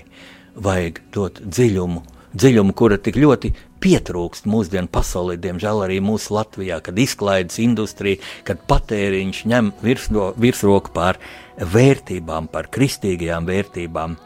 [0.65, 2.03] vajag dot dziļumu,
[2.37, 8.63] dziļumu, kura tik ļoti pietrūkst mūsdienu pasaulē, diemžēl arī mūsu Latvijā, kad izklaides industrija, kad
[8.69, 11.21] patēriņš ņem virsroku pār
[11.57, 14.17] vērtībām, par kristīgajām vērtībām.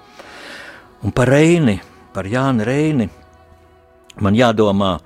[1.00, 1.78] Un par Reini,
[2.14, 3.08] par Jānu Reini,
[4.20, 4.98] man jādomā,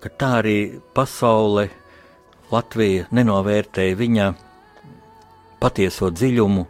[0.00, 0.58] ka tā arī
[0.94, 1.68] pasaule,
[2.46, 4.26] Latvija nenovērtēja viņa
[5.58, 6.62] patieso dziļumu,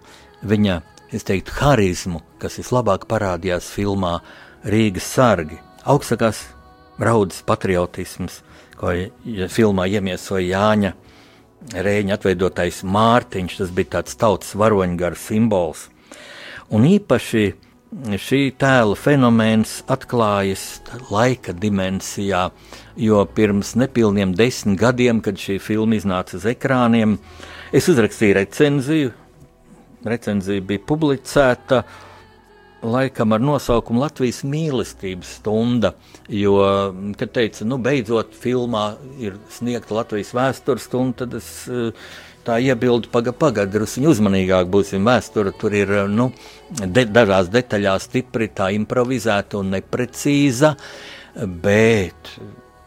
[0.49, 0.81] viņa,
[1.13, 4.17] es teiktu, harizmu, kas vislabāk parādījās filmā
[4.65, 5.66] Rīgas sargi.
[5.87, 6.43] Augstākās
[6.99, 8.41] raudas patriotisms,
[8.77, 8.93] ko
[9.53, 10.95] filmā iemiesoja Jāņa
[11.75, 15.89] Rēņa atveidotais Mārtiņš, tas bija tāds tautas varoņgara simbols.
[16.71, 17.47] Un īpaši
[18.21, 22.51] šī tēla fenomens atklājas laika dimensijā,
[23.01, 27.17] jo pirms nepilniem desmit gadiem, kad šī filma iznāca uz ekrāniem,
[27.73, 29.15] es uzrakstīju recenziju.
[30.07, 31.83] Recenzija bija publicēta
[32.83, 35.95] laikam ar nosaukumu Latvijas mīlestības stunda,
[36.29, 36.59] jo,
[37.19, 38.87] kad teica, nu, beidzot, filmā
[39.23, 41.91] ir sniegta Latvijas vēstures stunda, tad es uh,
[42.47, 45.07] tā iebildu, paga, pagaidi, druskuļi uzmanīgāk būsim.
[45.07, 46.31] Vēsture tur ir nu,
[46.79, 50.77] de, dažās detaļās stipri tā improvizēta un neprecīza,
[51.65, 52.37] bet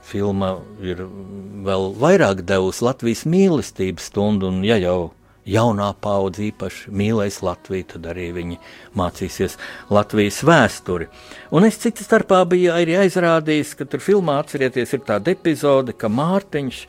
[0.10, 1.04] filma ir
[1.66, 5.12] vēl vairāk devusi Latvijas mīlestības stundu, un ja jau
[5.48, 8.60] jaunā paudze īpaši mīlēs Latviju, tad arī viņi
[9.00, 9.58] mācīsies
[9.94, 11.10] Latvijas vēsturi.
[11.56, 16.12] Un es citu starpā biju arī aizrādījis, ka tur filmā atcerieties, ir tāda epizode, ka
[16.12, 16.82] Mārtiņš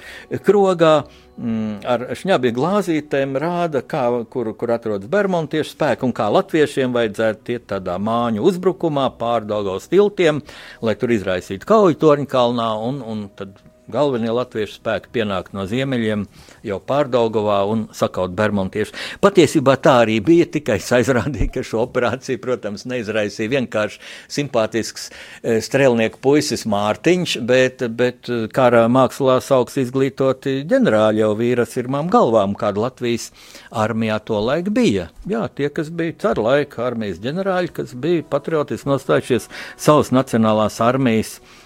[0.45, 0.95] krogā
[1.39, 7.57] mm, ar šņabiem glāzītēm rāda, kā, kur, kur atrodas Bermuda spēki un kā latviešiem vajadzētu
[7.57, 10.43] iet tādā māņu uzbrukumā pār Dāngavas tiltiem,
[10.85, 13.59] lai tur izraisītu kauju Torņkalnā un, un tad
[13.93, 16.25] galvenie latviešu spēki pienākt no ziemeļiem,
[16.67, 18.95] jau pārdaugovā un sakaut Bermuntiešu.
[19.23, 24.01] Patiesībā tā arī bija, tikai es aizrādīju, ka šo operāciju, protams, neizraisīja vienkārši
[24.33, 31.77] simpātisks e, strēlnieku puisis Mārtiņš, bet, bet e, kara mākslā sauks izglītoti ģenerāļi jau vīras
[31.81, 33.31] irmām galvām, kāda Latvijas
[33.71, 35.11] armijā to laiku bija.
[35.31, 39.51] Jā, tie, kas bija caru laiku armijas ģenerāļi, kas bija patriotiski nostājušies
[39.81, 41.60] savas nacionālās armijas ģenerāla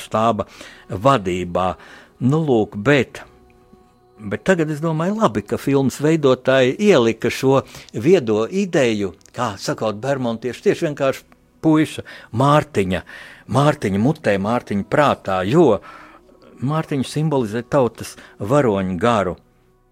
[0.00, 0.46] štāba
[0.88, 1.74] vadībā.
[2.20, 3.22] Nu, lūk, bet,
[4.18, 10.62] bet tagad es domāju, labi, ka filmas veidotāji ielika šo viedo ideju, kā sakot, Bermontieši
[10.68, 11.24] tieši vienkārši
[11.60, 13.02] puiša Mārtiņa,
[13.48, 15.80] Mārtiņa mutē, Mārtiņa prātā, jo
[16.60, 19.36] Mārtiņš simbolizē tautas varoņu garu.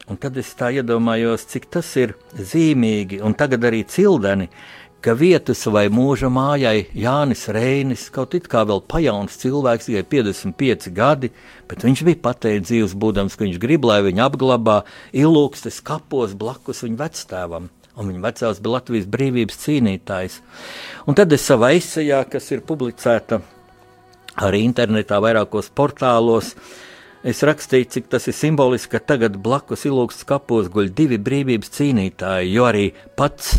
[0.09, 4.49] Un tad es tā iedomājos, cik tas ir zīmīgi, un tagad arī cildeni,
[5.05, 10.91] ka vietu savai mūža mājai Jānis Reinis, kaut it kā vēl pajauns cilvēks, tikai 55
[10.95, 11.31] gadi,
[11.71, 14.81] bet viņš bija pateicis dzīves būdams, ka viņš grib, lai viņu apglabā
[15.15, 17.71] ilūkstes kapos blakus viņa vecstāvam.
[17.99, 20.41] Un viņa vecāks bija Latvijas brīvības cīnītājs.
[21.11, 23.41] Un tad es savā izsajā, kas ir publicēta
[24.39, 26.53] arī internetā, vairākos portālos,
[27.27, 32.53] es rakstīju, cik tas ir simboliski, ka tagad blakus ilūkstes kapos guļ divi brīvības cīnītāji,
[32.55, 33.57] jo arī pats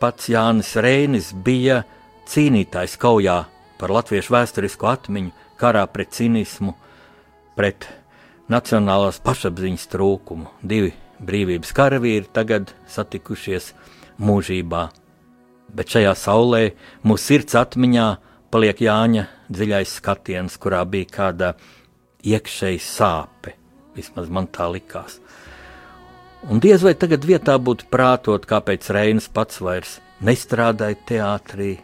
[0.00, 1.82] pats Jānis Reinis bija
[2.30, 3.38] cīnītājs kaujā
[3.78, 6.74] par latviešu vēsturisko atmiņu, karā pret cinismu,
[7.56, 7.86] pret
[8.50, 10.50] nacionālās pašapziņas trūkumu.
[10.62, 10.92] Divi
[11.24, 13.72] brīvības karavīri tagad satikušies
[14.22, 14.84] mūžībā,
[15.74, 16.62] bet šajā saulē
[17.06, 18.08] mūsu sirds atmiņā
[18.54, 21.54] paliek Jāņa dziļais skatiens, kurā bija kāda
[22.24, 23.56] iekšēja sāpe.
[23.94, 25.20] Vismaz man tā likās.
[26.44, 31.78] Un diez vai tagad vietā būtu prātot, kāpēc Reinas pats vairs nestrādāja teātrī,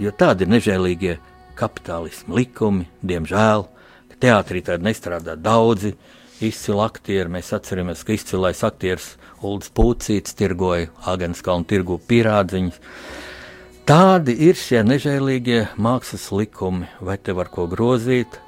[0.00, 1.16] jo tādi ir nežēlīgie
[1.60, 3.66] kapitālisma likumi, diemžēl,
[4.08, 5.92] ka teātrī tādi nestrādā daudzi,
[6.40, 7.28] izcili aktieri.
[7.36, 9.12] Mēs atceramies, ka izcilais aktieris
[9.42, 12.80] Ulrichs Pūcīts tirgoja Agenskalnu tirgu pierādziņus.
[13.86, 18.40] Tādi ir šie nežēlīgie mākslas likumi, vai te var ko grozīt.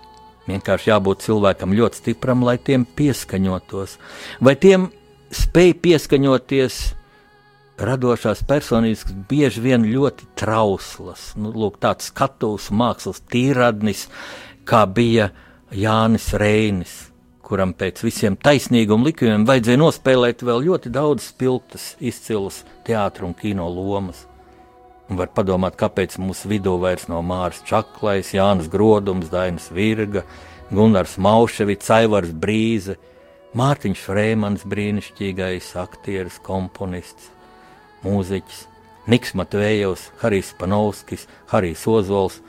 [0.48, 3.98] Vienkārši jābūt cilvēkam ļoti stipram, lai tiem pieskaņotos,
[4.40, 4.88] vai tiem
[5.34, 6.78] spēj pieskaņoties
[7.78, 11.32] radošās personības, kas bieži vien ļoti trauslas.
[11.38, 14.06] Nu, lūk, tāds skatuves mākslas tīradnis,
[14.68, 15.30] kā bija
[15.74, 16.96] Jānis Reinis,
[17.44, 23.68] kuram pēc visiem taisnīguma likumiem vajadzēja nospēlēt vēl ļoti daudz spilgtas, izcilas teātru un kino
[23.72, 24.26] lomas.
[25.08, 30.26] Un var padomāt, kāpēc mūsu vidū vairs nav Mārs Čaklais, Jānis Grodums, Dainis Virga,
[30.68, 32.98] Gunārs Mauševits, Aivars Brīze,
[33.56, 37.30] Mārtiņš Frēmans, brīnišķīgais aktieris, komponists,
[38.04, 38.66] mūziķis,
[39.08, 42.42] Niks Matvējovs, Harijs Panovskis, Harijs Ozols,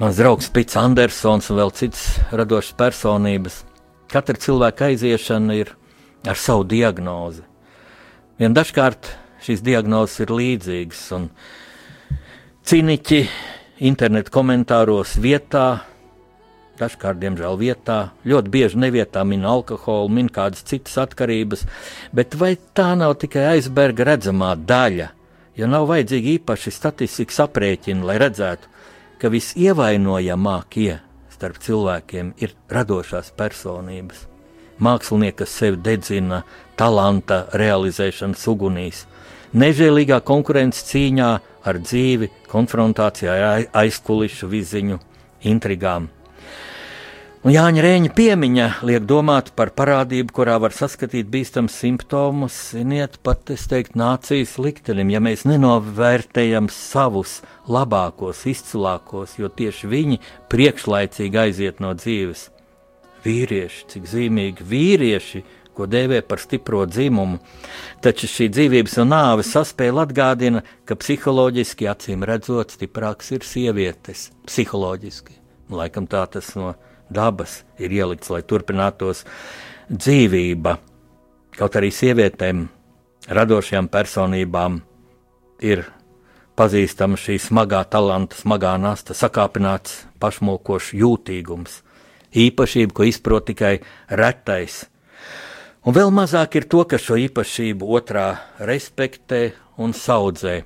[0.00, 3.58] mans draugs Pits Andersons un vēl citas radošas personības.
[4.08, 5.74] Katra cilvēka aiziešana ir
[6.24, 7.44] ar savu diagnozi.
[8.40, 9.12] Vien dažkārt
[9.44, 11.28] šīs diagnozes ir līdzīgas, un
[12.64, 13.22] cīniķi
[13.84, 15.82] internetu komentāros vietā
[16.82, 21.64] dažkārt, diemžēl, vietā, ļoti bieži nevietā min alkoholu, min kādas citas atkarības,
[22.12, 25.08] bet vai tā nav tikai aizberga redzamā daļa,
[25.56, 28.68] jo nav vajadzīgi īpaši statistikas aprēķini, lai redzētu,
[29.22, 30.98] ka visievainojamākie
[31.30, 34.26] starp cilvēkiem ir radošās personības.
[34.82, 36.42] Mākslinieki, kas sevi dedzina
[36.78, 39.04] talanta realizēšanas ugunīs,
[39.54, 41.30] nežēlīgā konkurences cīņā
[41.62, 44.98] ar dzīvi, konfrontācijā ar aizkulišu viziņu,
[45.52, 46.08] intrigām.
[47.42, 53.50] Un Jāņa Rēņa piemiņa liek domāt par parādību, kurā var saskatīt bīstamus simptomus, ziniet, pat
[53.50, 60.20] es teiktu, nācijas liktenim, ja mēs nenovērtējam savus labākos, izcilākos, jo tieši viņi
[60.54, 62.44] priekšlaicīgi aiziet no dzīves.
[63.26, 65.42] Vīrieši, cik zīmīgi vīrieši,
[65.74, 67.42] ko dēvē par stipro dzimumu,
[68.06, 75.40] taču šī dzīvības un nāves saspēle atgādina, ka psiholoģiski acīm redzot stiprāks ir sievietes, psiholoģiski.
[75.74, 76.76] Laikam tā tas no
[77.14, 79.24] dabas ir ielikts, lai turpinātos
[79.92, 80.76] dzīvība.
[81.58, 82.64] Kaut arī sievietēm,
[83.28, 84.80] radošajām personībām
[85.62, 85.84] ir
[86.58, 91.80] pazīstama šī smagā talanta, smagā nasta, sakāpināts, pašmokošs jūtīgums,
[92.32, 94.84] īpašība, ko izprot tikai retais.
[95.82, 98.26] Un vēl mazāk ir to, kas šo īpašību otrā
[98.62, 99.50] respektē
[99.82, 100.62] un audzē.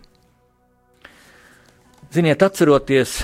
[2.12, 3.22] Ziniet, atceroties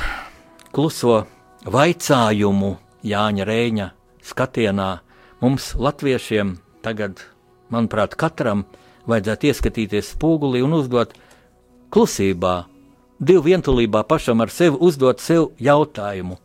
[0.73, 1.27] kluso
[1.69, 3.88] vaicājumu Jāņa Rēņa
[4.23, 4.91] skatienā
[5.43, 7.25] mums, latviešiem, tagad,
[7.73, 8.65] manuprāt, katram
[9.11, 11.17] vajadzētu ieskatīties spogulī un uzdot
[11.93, 12.55] klusībā,
[13.19, 16.38] divu vientulībā pašam ar sevi uzdot sev jautājumu,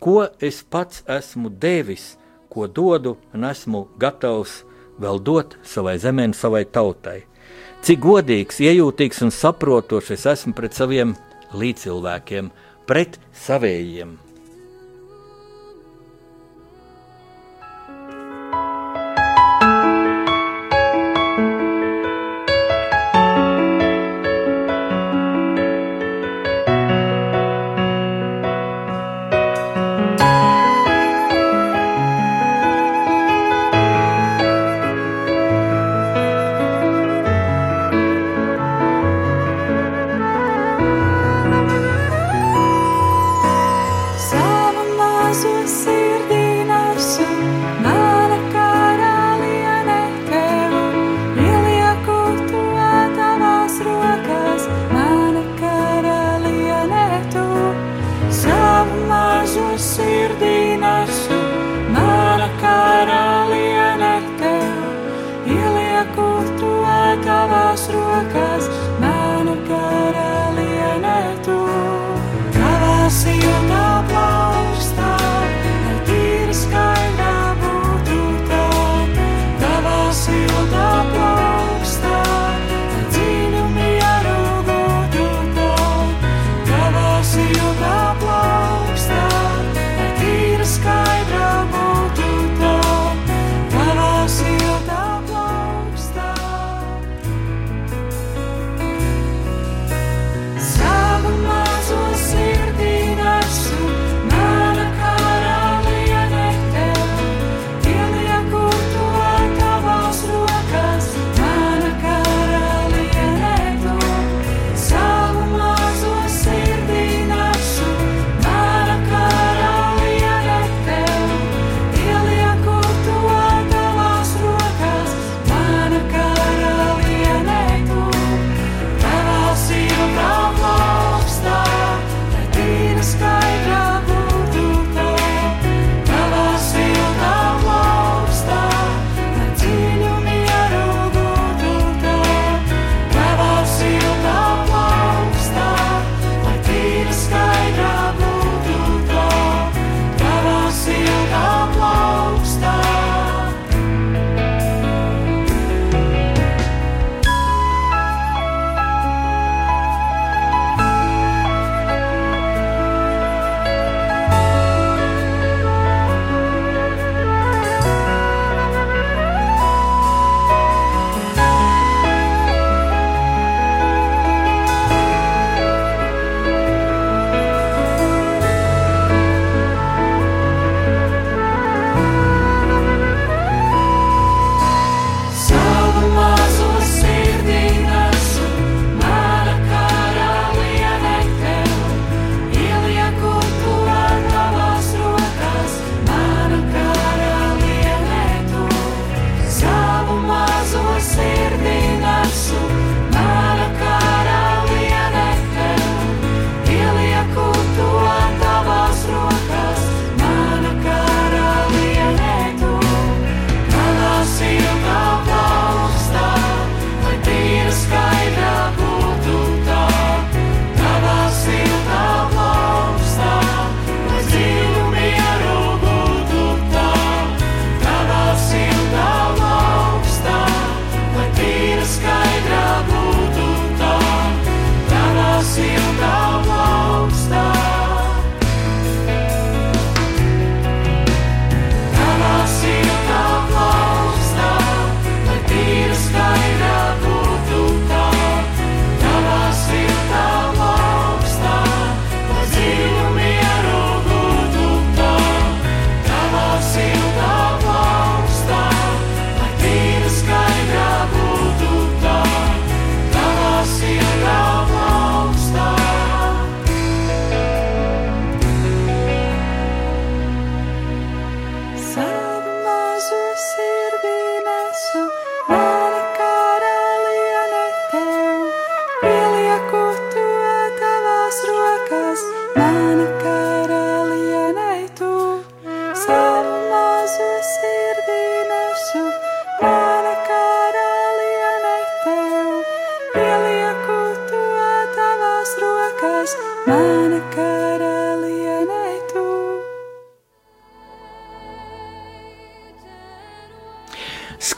[0.00, 2.14] ko es pats esmu devis,
[2.52, 4.62] ko dodu un esmu gatavs
[5.00, 7.24] vēl dot savai zemē un savai tautai.
[7.84, 11.16] Cik godīgs, iejūtīgs un saprotošs es esmu pret saviem
[11.52, 12.52] līdzcilvēkiem,
[12.88, 14.23] pret savējiem.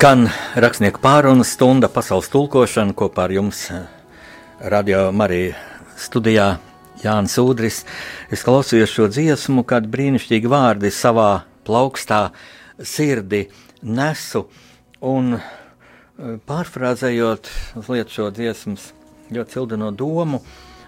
[0.07, 3.65] Skan rakstnieku pārunas stunda pasaules tulkošana kopā ar jums
[4.71, 5.57] Radio Marija
[5.99, 6.45] studijā
[7.03, 7.81] Jānis Udris.
[8.31, 12.21] Es klausījos šo dziesmu, kad brīnišķīgi vārdi savā plaukstā
[12.79, 13.49] sirdi
[13.83, 14.45] nesu
[15.03, 15.41] un
[16.53, 18.93] pārfrāzējot mazliet šo dziesmas
[19.35, 20.39] ļoti cildino domu,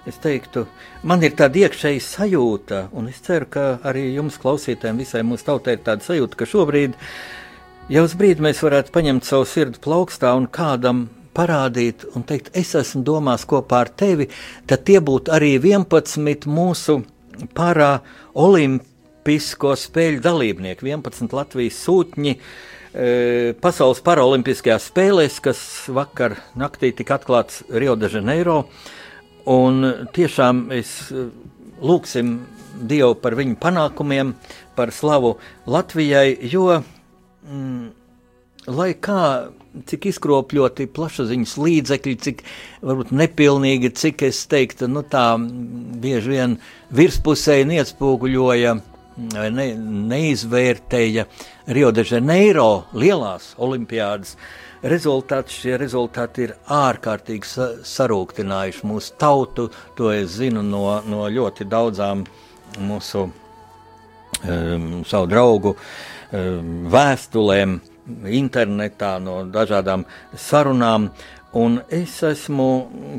[0.06, 0.68] es teiktu,
[1.02, 5.74] man ir tāda iekšēja sajūta, un es ceru, ka arī jums, klausītājiem, visai mūsu tautai
[5.74, 6.94] ir tāda sajūta, ka šobrīd
[7.89, 12.74] jau uz brīdi mēs varētu paņemt savu sirdi plaukstā un kādam parādīt un teikt, es
[12.76, 14.28] esmu domās kopā ar tevi,
[14.68, 16.99] tad tie būtu arī 11 mūsu
[17.57, 17.99] parā
[18.39, 22.34] olimpisko spēļu dalībnieki, 11 Latvijas sūtņi.
[22.89, 23.09] E,
[23.62, 25.61] Pasaules paralimpiskajās spēlēs, kas
[25.95, 28.64] vakar naktī tika atklāts Rio de Janeiro.
[29.49, 31.28] Un tiešām es e,
[31.80, 32.39] lūksim
[32.78, 34.36] Dievu par viņu panākumiem,
[34.78, 35.32] par slavu
[35.66, 36.82] Latvijai, jo,
[37.49, 37.88] mm,
[38.74, 39.22] lai kā
[39.88, 42.44] cik izkropļoti plašsaziņas līdzekļi, cik
[42.84, 46.57] varbūt nepilnīgi, cik es teiktu, nu tā bieži vien
[46.94, 48.78] virspusēji iespoguļoja
[49.34, 49.68] vai ne,
[50.11, 51.26] neizvērtēja
[51.74, 54.36] Rio de Janeiro lielās olimpiādas.
[54.78, 59.66] Rezultāti, šie rezultāti ir ārkārtīgi sa sarūktinājuši mūsu tautu.
[59.99, 62.22] To es zinu no, no ļoti daudzām
[62.78, 65.82] mūsu um, savu draugu um,
[66.32, 67.78] vēstulēm,
[68.28, 70.06] internetā, no dažādām
[70.36, 71.10] sarunām.
[71.56, 72.68] Un es esmu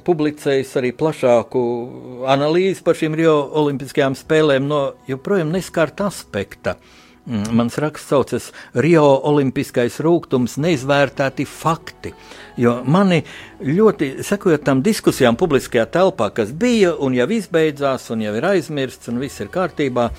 [0.06, 1.62] publicējis arī plašāku
[2.30, 6.76] analīzi par šīm Rio Olimpiskajām spēlēm no joprojām neskārta aspekta.
[6.78, 12.14] Mm, mans raksts saucas Rio Olimpiskais rūkums, neizvērtēti fakti.
[12.60, 13.22] Jo mani
[13.64, 19.08] ļoti sekojot tam diskusijām publiskajā telpā, kas bija un jau izbeidzās, un jau ir aizmirsts,
[19.12, 20.10] un viss ir kārtībā,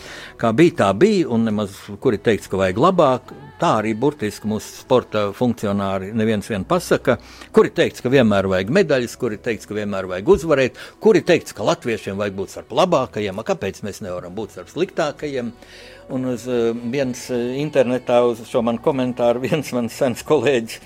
[0.40, 3.34] kā bija, tā bija, un nemaz kuri teiks, ka vajag labāk.
[3.60, 7.18] Tā arī burtiski mūsu sporta funkcionāri neviens vien pasaka,
[7.52, 11.66] kuri teiks, ka vienmēr vajag medaļas, kuri teiks, ka vienmēr vajag uzvarēt, kuri teiks, ka
[11.68, 15.52] latviešiem vajag būt starp labākajiem, kāpēc mēs nevaram būt starp sliktākajiem.
[16.10, 20.80] Un uz uh, viens uh, internetā uz šo manu komentāru viens mans sens kolēģis,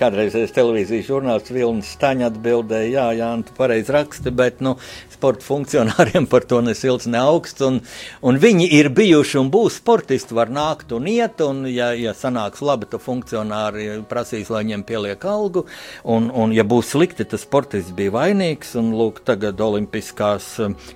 [0.00, 4.78] kādreizējais televīzijas žurnālists Vilnis Staņa atbildēja, jā, jā, tu pareizi raksti, bet, nu,
[5.12, 7.82] sporta funkcionāriem par to ne silts, ne augsts, un,
[8.24, 12.64] un viņi ir bijuši un būs sportisti, var nākt un iet, un ja, ja sanāks
[12.64, 15.66] labi, tad funkcionāri prasīs, lai viņiem pieliek algu,
[16.08, 20.54] un, un ja būs slikti, tad sportists bija vainīgs, un lūk, tagad Olimpiskās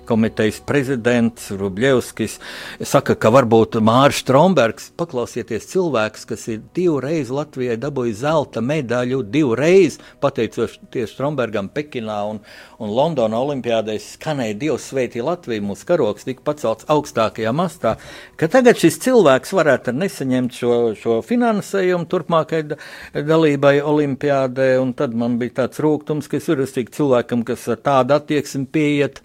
[0.09, 2.39] komitejas prezidents Rubļevskis
[2.81, 9.21] saka, ka ka varbūt Mārcis Strombergs, paklausieties, cilvēks, kas ir divreiz Latvijai dabūjis zelta medaļu,
[9.31, 9.97] divreiz.
[10.21, 12.41] Pateicoties Strombergam Pekinā un,
[12.79, 17.95] un Londonā Olimpijādē, skanēja Dievs sveitī Latviju, mūsu karoks tika pacelts augstākajā mastā,
[18.37, 22.79] tagad šis cilvēks varētu nesaņemt šo, šo finansējumu turpmākai da,
[23.13, 28.17] dalībai Olimpijādē, un tad man bija tāds rūgtums, ka es urakstīju cilvēkam, kas ar tādu
[28.17, 29.23] attieksmi pieiet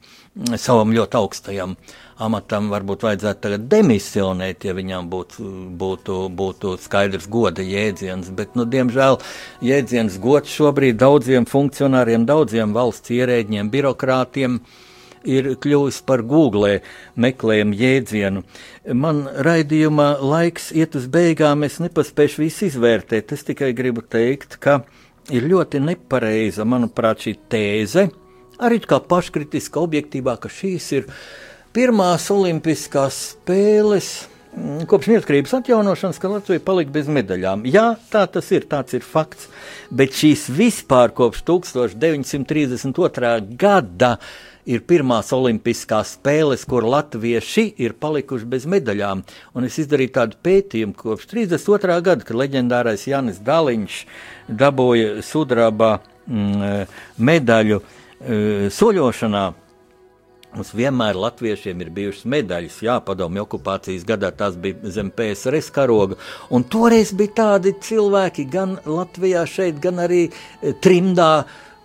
[0.56, 1.76] savam ļoti augstajam
[2.18, 5.48] amatam varbūt vajadzētu tagad demisionēt, ja viņam būtu,
[5.78, 8.30] būtu, būtu skaidrs goda jēdziens.
[8.36, 9.20] Bet, nu, diemžēl,
[9.64, 14.60] jēdziens gods šobrīd daudziem funkcionāriem, daudziem valsts ierēģiem, birokrātiem
[15.28, 16.80] ir kļuvis par googlē
[17.20, 18.42] meklējumu jēdzienu.
[18.98, 23.32] Man raidījuma laiks iet uz beigām, es nepaspēšu visu izvērtēt.
[23.32, 24.82] Es tikai gribu teikt, ka
[25.30, 28.08] ir ļoti nepareiza, manuprāt, šī tēze,
[28.62, 31.08] arī kā paškritiska, objektīvā, ka šīs ir
[31.72, 34.28] pirmās Olimpiskās spēles.
[34.52, 37.62] Mm, kopš neatkarības atjaunošanas, ka Latvija palika bez medaļām.
[37.72, 39.48] Jā, tā tas ir, tāds ir fakts.
[39.88, 43.56] Bet šīs vispār kopš 1932.
[43.56, 44.18] gada
[44.68, 49.24] ir pirmās olimpiskās spēles, kur latvieši ir palikuši bez medaļām.
[49.56, 51.96] Un es izdarīju tādu pētījumu kopš 32.
[52.04, 54.04] gada, kad leģendārais Janis Daliņš
[54.52, 55.96] dabūja sudraba
[56.28, 57.82] mm, medaļu e,
[58.76, 59.44] soļošanā.
[60.52, 66.18] Mums vienmēr latviešiem ir bijušas medaļas, jā, padomju okupācijas gadā tās bija zem PSRS karoga.
[66.52, 71.30] Un toreiz bija tādi cilvēki gan Latvijā, šeit, gan arī e, trimdā,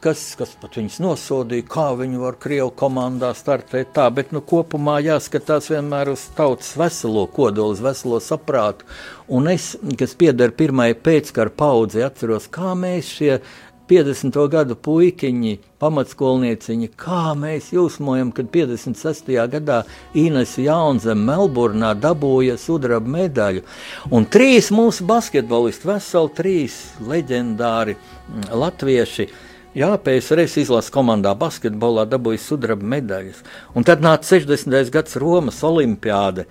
[0.03, 4.97] kas, kas pat viņus nosodīja, kā viņi var Krievu komandā startēt tā, bet nu, kopumā
[5.05, 8.83] jāskatās vienmēr uz tautas veselo kodolu, uz veselo saprātu.
[9.31, 13.39] Un es, kas pieder pirmajai pēckara paudzei, atceros, kā mēs šie
[13.87, 14.35] 50.
[14.51, 19.31] gadu puikiņi, pamatskolnieciņi, kā mēs jūsmojam, kad 56.
[19.53, 19.81] gadā
[20.17, 23.63] Ines Jaunzem Melburnā dabūja sudraba medaļu.
[24.11, 29.29] Un trīs mūsu basketbolisti, veseli trīs leģendāri mm, latvieši,
[29.77, 33.43] Jā, PSRS izlases komandā basketbolā dabūja sudraba medaļas.
[33.77, 34.73] Un tad nāca 60.
[34.89, 36.47] gads Romas Olimpiāda,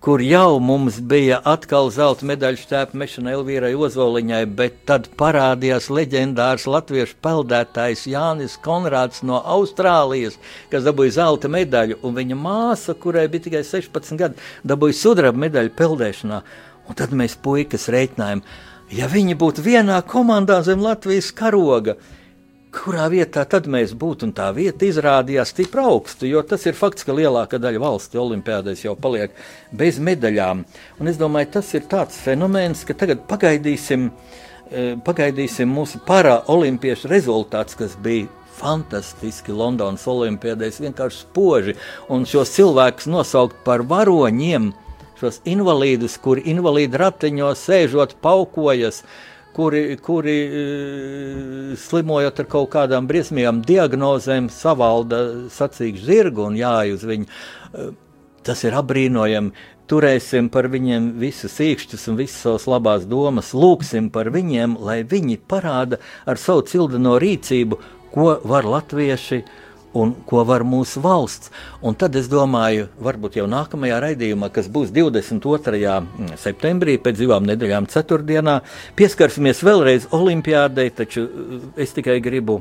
[0.00, 6.64] kur jau mums bija atkal zelta medaļu šķēpa mešana Elvīrai Ozoliņai, bet tad parādījās leģendārs
[6.72, 10.38] latviešu peldētājs Jānis Konrāds no Austrālijas,
[10.72, 15.74] kas dabūja zelta medaļu, un viņa māsa, kurai bija tikai 16 gadi, dabūja sudraba medaļu
[15.76, 16.40] peldēšanā.
[16.88, 18.40] Un tad mēs puikas reiķinājām,
[18.96, 21.98] ja viņi būtu vienā komandā zem Latvijas karoga,
[22.74, 27.04] kurā vietā tad mēs būtu, un tā vieta izrādījās stipri augstu, jo tas ir fakts,
[27.06, 29.34] ka lielākā daļa valsts olimpiādēs jau paliek
[29.76, 30.64] bez medaļām.
[31.00, 34.10] Un es domāju, tas ir tāds fenomens, ka tagad pagaidīsim,
[34.70, 38.28] eh, pagaidīsim mūsu paraolimpiešu rezultāts, kas bija
[38.60, 39.52] fantastiski.
[39.52, 41.76] Londonas olimpiādēs, vienkārši spoži,
[42.08, 44.72] un šos cilvēkus nosaukt par varoņiem,
[45.20, 53.08] šos invalīdus, kuri invalīdu ratiņos sēžot paukojas, uh, kuri, kuri eh, slimojot ar kaut kādām
[53.10, 55.22] briesmīgām diagnozēm, savalda
[55.52, 57.28] sacīgu zirgu un jāj uz viņu.
[57.28, 57.92] Eh,
[58.46, 59.52] tas ir apbrīnojami.
[59.90, 65.40] Turēsim par viņiem visus īkšķus un visas savas labās domas, lūgsim par viņiem, lai viņi
[65.50, 65.98] parāda
[66.30, 67.80] ar savu cildeno rīcību,
[68.14, 69.50] ko var latvieši uh,
[69.96, 71.50] un ko var mūsu valsts.
[71.82, 75.94] Un tad es domāju, varbūt jau nākamajā raidījumā, kas būs 22.
[76.40, 78.60] septembrī, pēc divām nedēļām, ceturtdienā,
[78.98, 81.26] pieskarsimies vēlreiz Olimpijādei, taču
[81.80, 82.60] es tikai gribu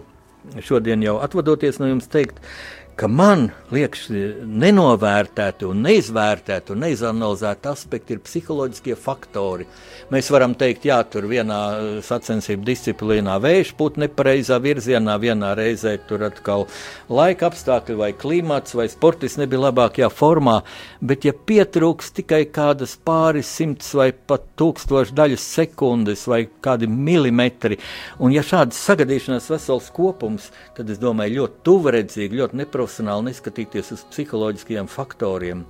[0.63, 8.15] šodien jau atvadoties no jums teikt, ka man liekas, nenovērtēti un neizvērtēti un neizanalizēti aspekti
[8.15, 9.67] ir psiholoģiskie faktori.
[10.09, 15.93] Mēs varam teikt, jā, tur vienā uh, sacensību disciplīnā vējš pūt nepareizā virzienā, vienā reizē
[16.09, 16.65] tur atkal
[17.13, 20.57] laika apstākļi vai klimats vai sportists nebija labākajā formā,
[20.99, 27.77] bet ja pietrūks tikai kādas pāris simts vai pat tūkstoši daļas sekundes vai kādi milimetri,
[28.17, 33.91] un ja šādas sagadīšanās vesels kopums, tad es domāju ļoti tuvredzīgi, ļoti neprofesionāli profesionāli neskatīties
[33.93, 35.61] uz psiholoģiskiem faktoriem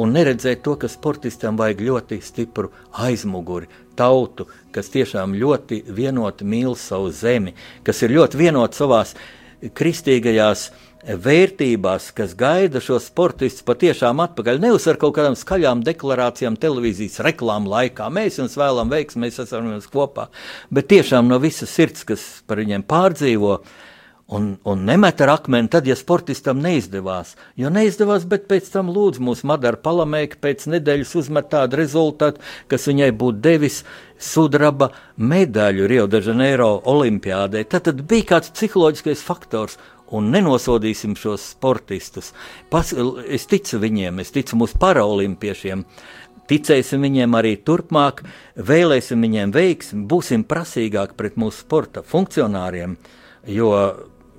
[0.00, 6.76] un neredzēt to, ka sportistam vajag ļoti stipru aizmuguri, tautu, kas tiešām ļoti vienoti mīl
[6.76, 7.54] savu zemi,
[7.84, 9.14] kas ir ļoti vienoti savās
[9.76, 10.70] kristīgajās
[11.06, 14.60] vērtībās, kas gaida šo sportistu patiešām atpakaļ.
[14.60, 18.08] Nevis ar kaut kādām skaļām deklarācijām televīzijas reklāmu laikā.
[18.12, 20.28] Mēs jums vēlamies veiksmi, mēs esam jums kopā.
[20.68, 23.85] Bet tiešām no visas sirds, kas par viņiem pārdzīvo, uh,
[24.26, 27.36] Un, un nemet ar akmeni, tad, ja sportistam neizdevās.
[27.54, 32.88] Jo neizdevās, bet pēc tam lūdzu mūsu Madara Palamēka pēc nedēļas uzmet tādu rezultātu, kas
[32.90, 33.84] viņai būtu devis
[34.18, 37.62] sudraba medaļu Rio de Janeiro olimpiādē.
[37.70, 39.78] Tad, tad bija kāds psiholoģiskais faktors,
[40.10, 42.32] un nenosodīsim šos sportistus.
[42.70, 42.90] Pas,
[43.30, 45.86] es ticu viņiem, es ticu mūsu paraolimpiešiem.
[46.50, 48.24] Ticēsim viņiem arī turpmāk,
[48.58, 52.98] vēlēsim viņiem veiksmi, būsim prasīgāki pret mūsu sporta funkcionāriem,
[53.50, 53.72] jo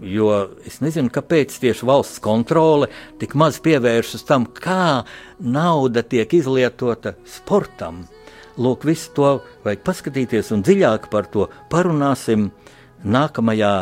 [0.02, 0.30] Jo
[0.68, 5.04] es nezinu, kāpēc tieši valsts kontrole tik maz pievēršas tam, kā
[5.42, 8.04] nauda tiek izlietota sportam.
[8.58, 9.32] Lūk, visu to
[9.66, 12.52] vajag paskatīties un dziļāk par to parunāsim
[13.06, 13.74] nākamajā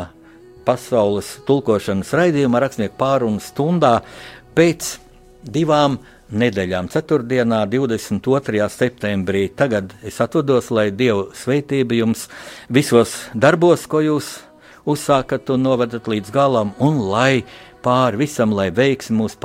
[0.65, 3.99] pasaules tulkošanas raidījumā, rakstnieku pārunu stundā
[4.55, 4.95] pēc
[5.45, 5.99] divām
[6.35, 7.21] nedēļām, 4.
[7.43, 8.65] un 22.
[8.71, 9.45] septembrī.
[9.55, 12.25] Tagad es atvados, lai Dieva svētība jums
[12.73, 14.39] visos darbos, ko jūs
[14.85, 17.43] uzsākat un novedat līdz galam, un lai
[17.85, 19.41] pāri visam, lai veiksmi mūsu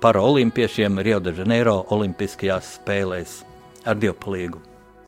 [0.00, 3.40] paraolimpiešiem Rio de Janeiro Olimpiskajās spēlēs
[3.84, 4.69] ar dievpalīgu.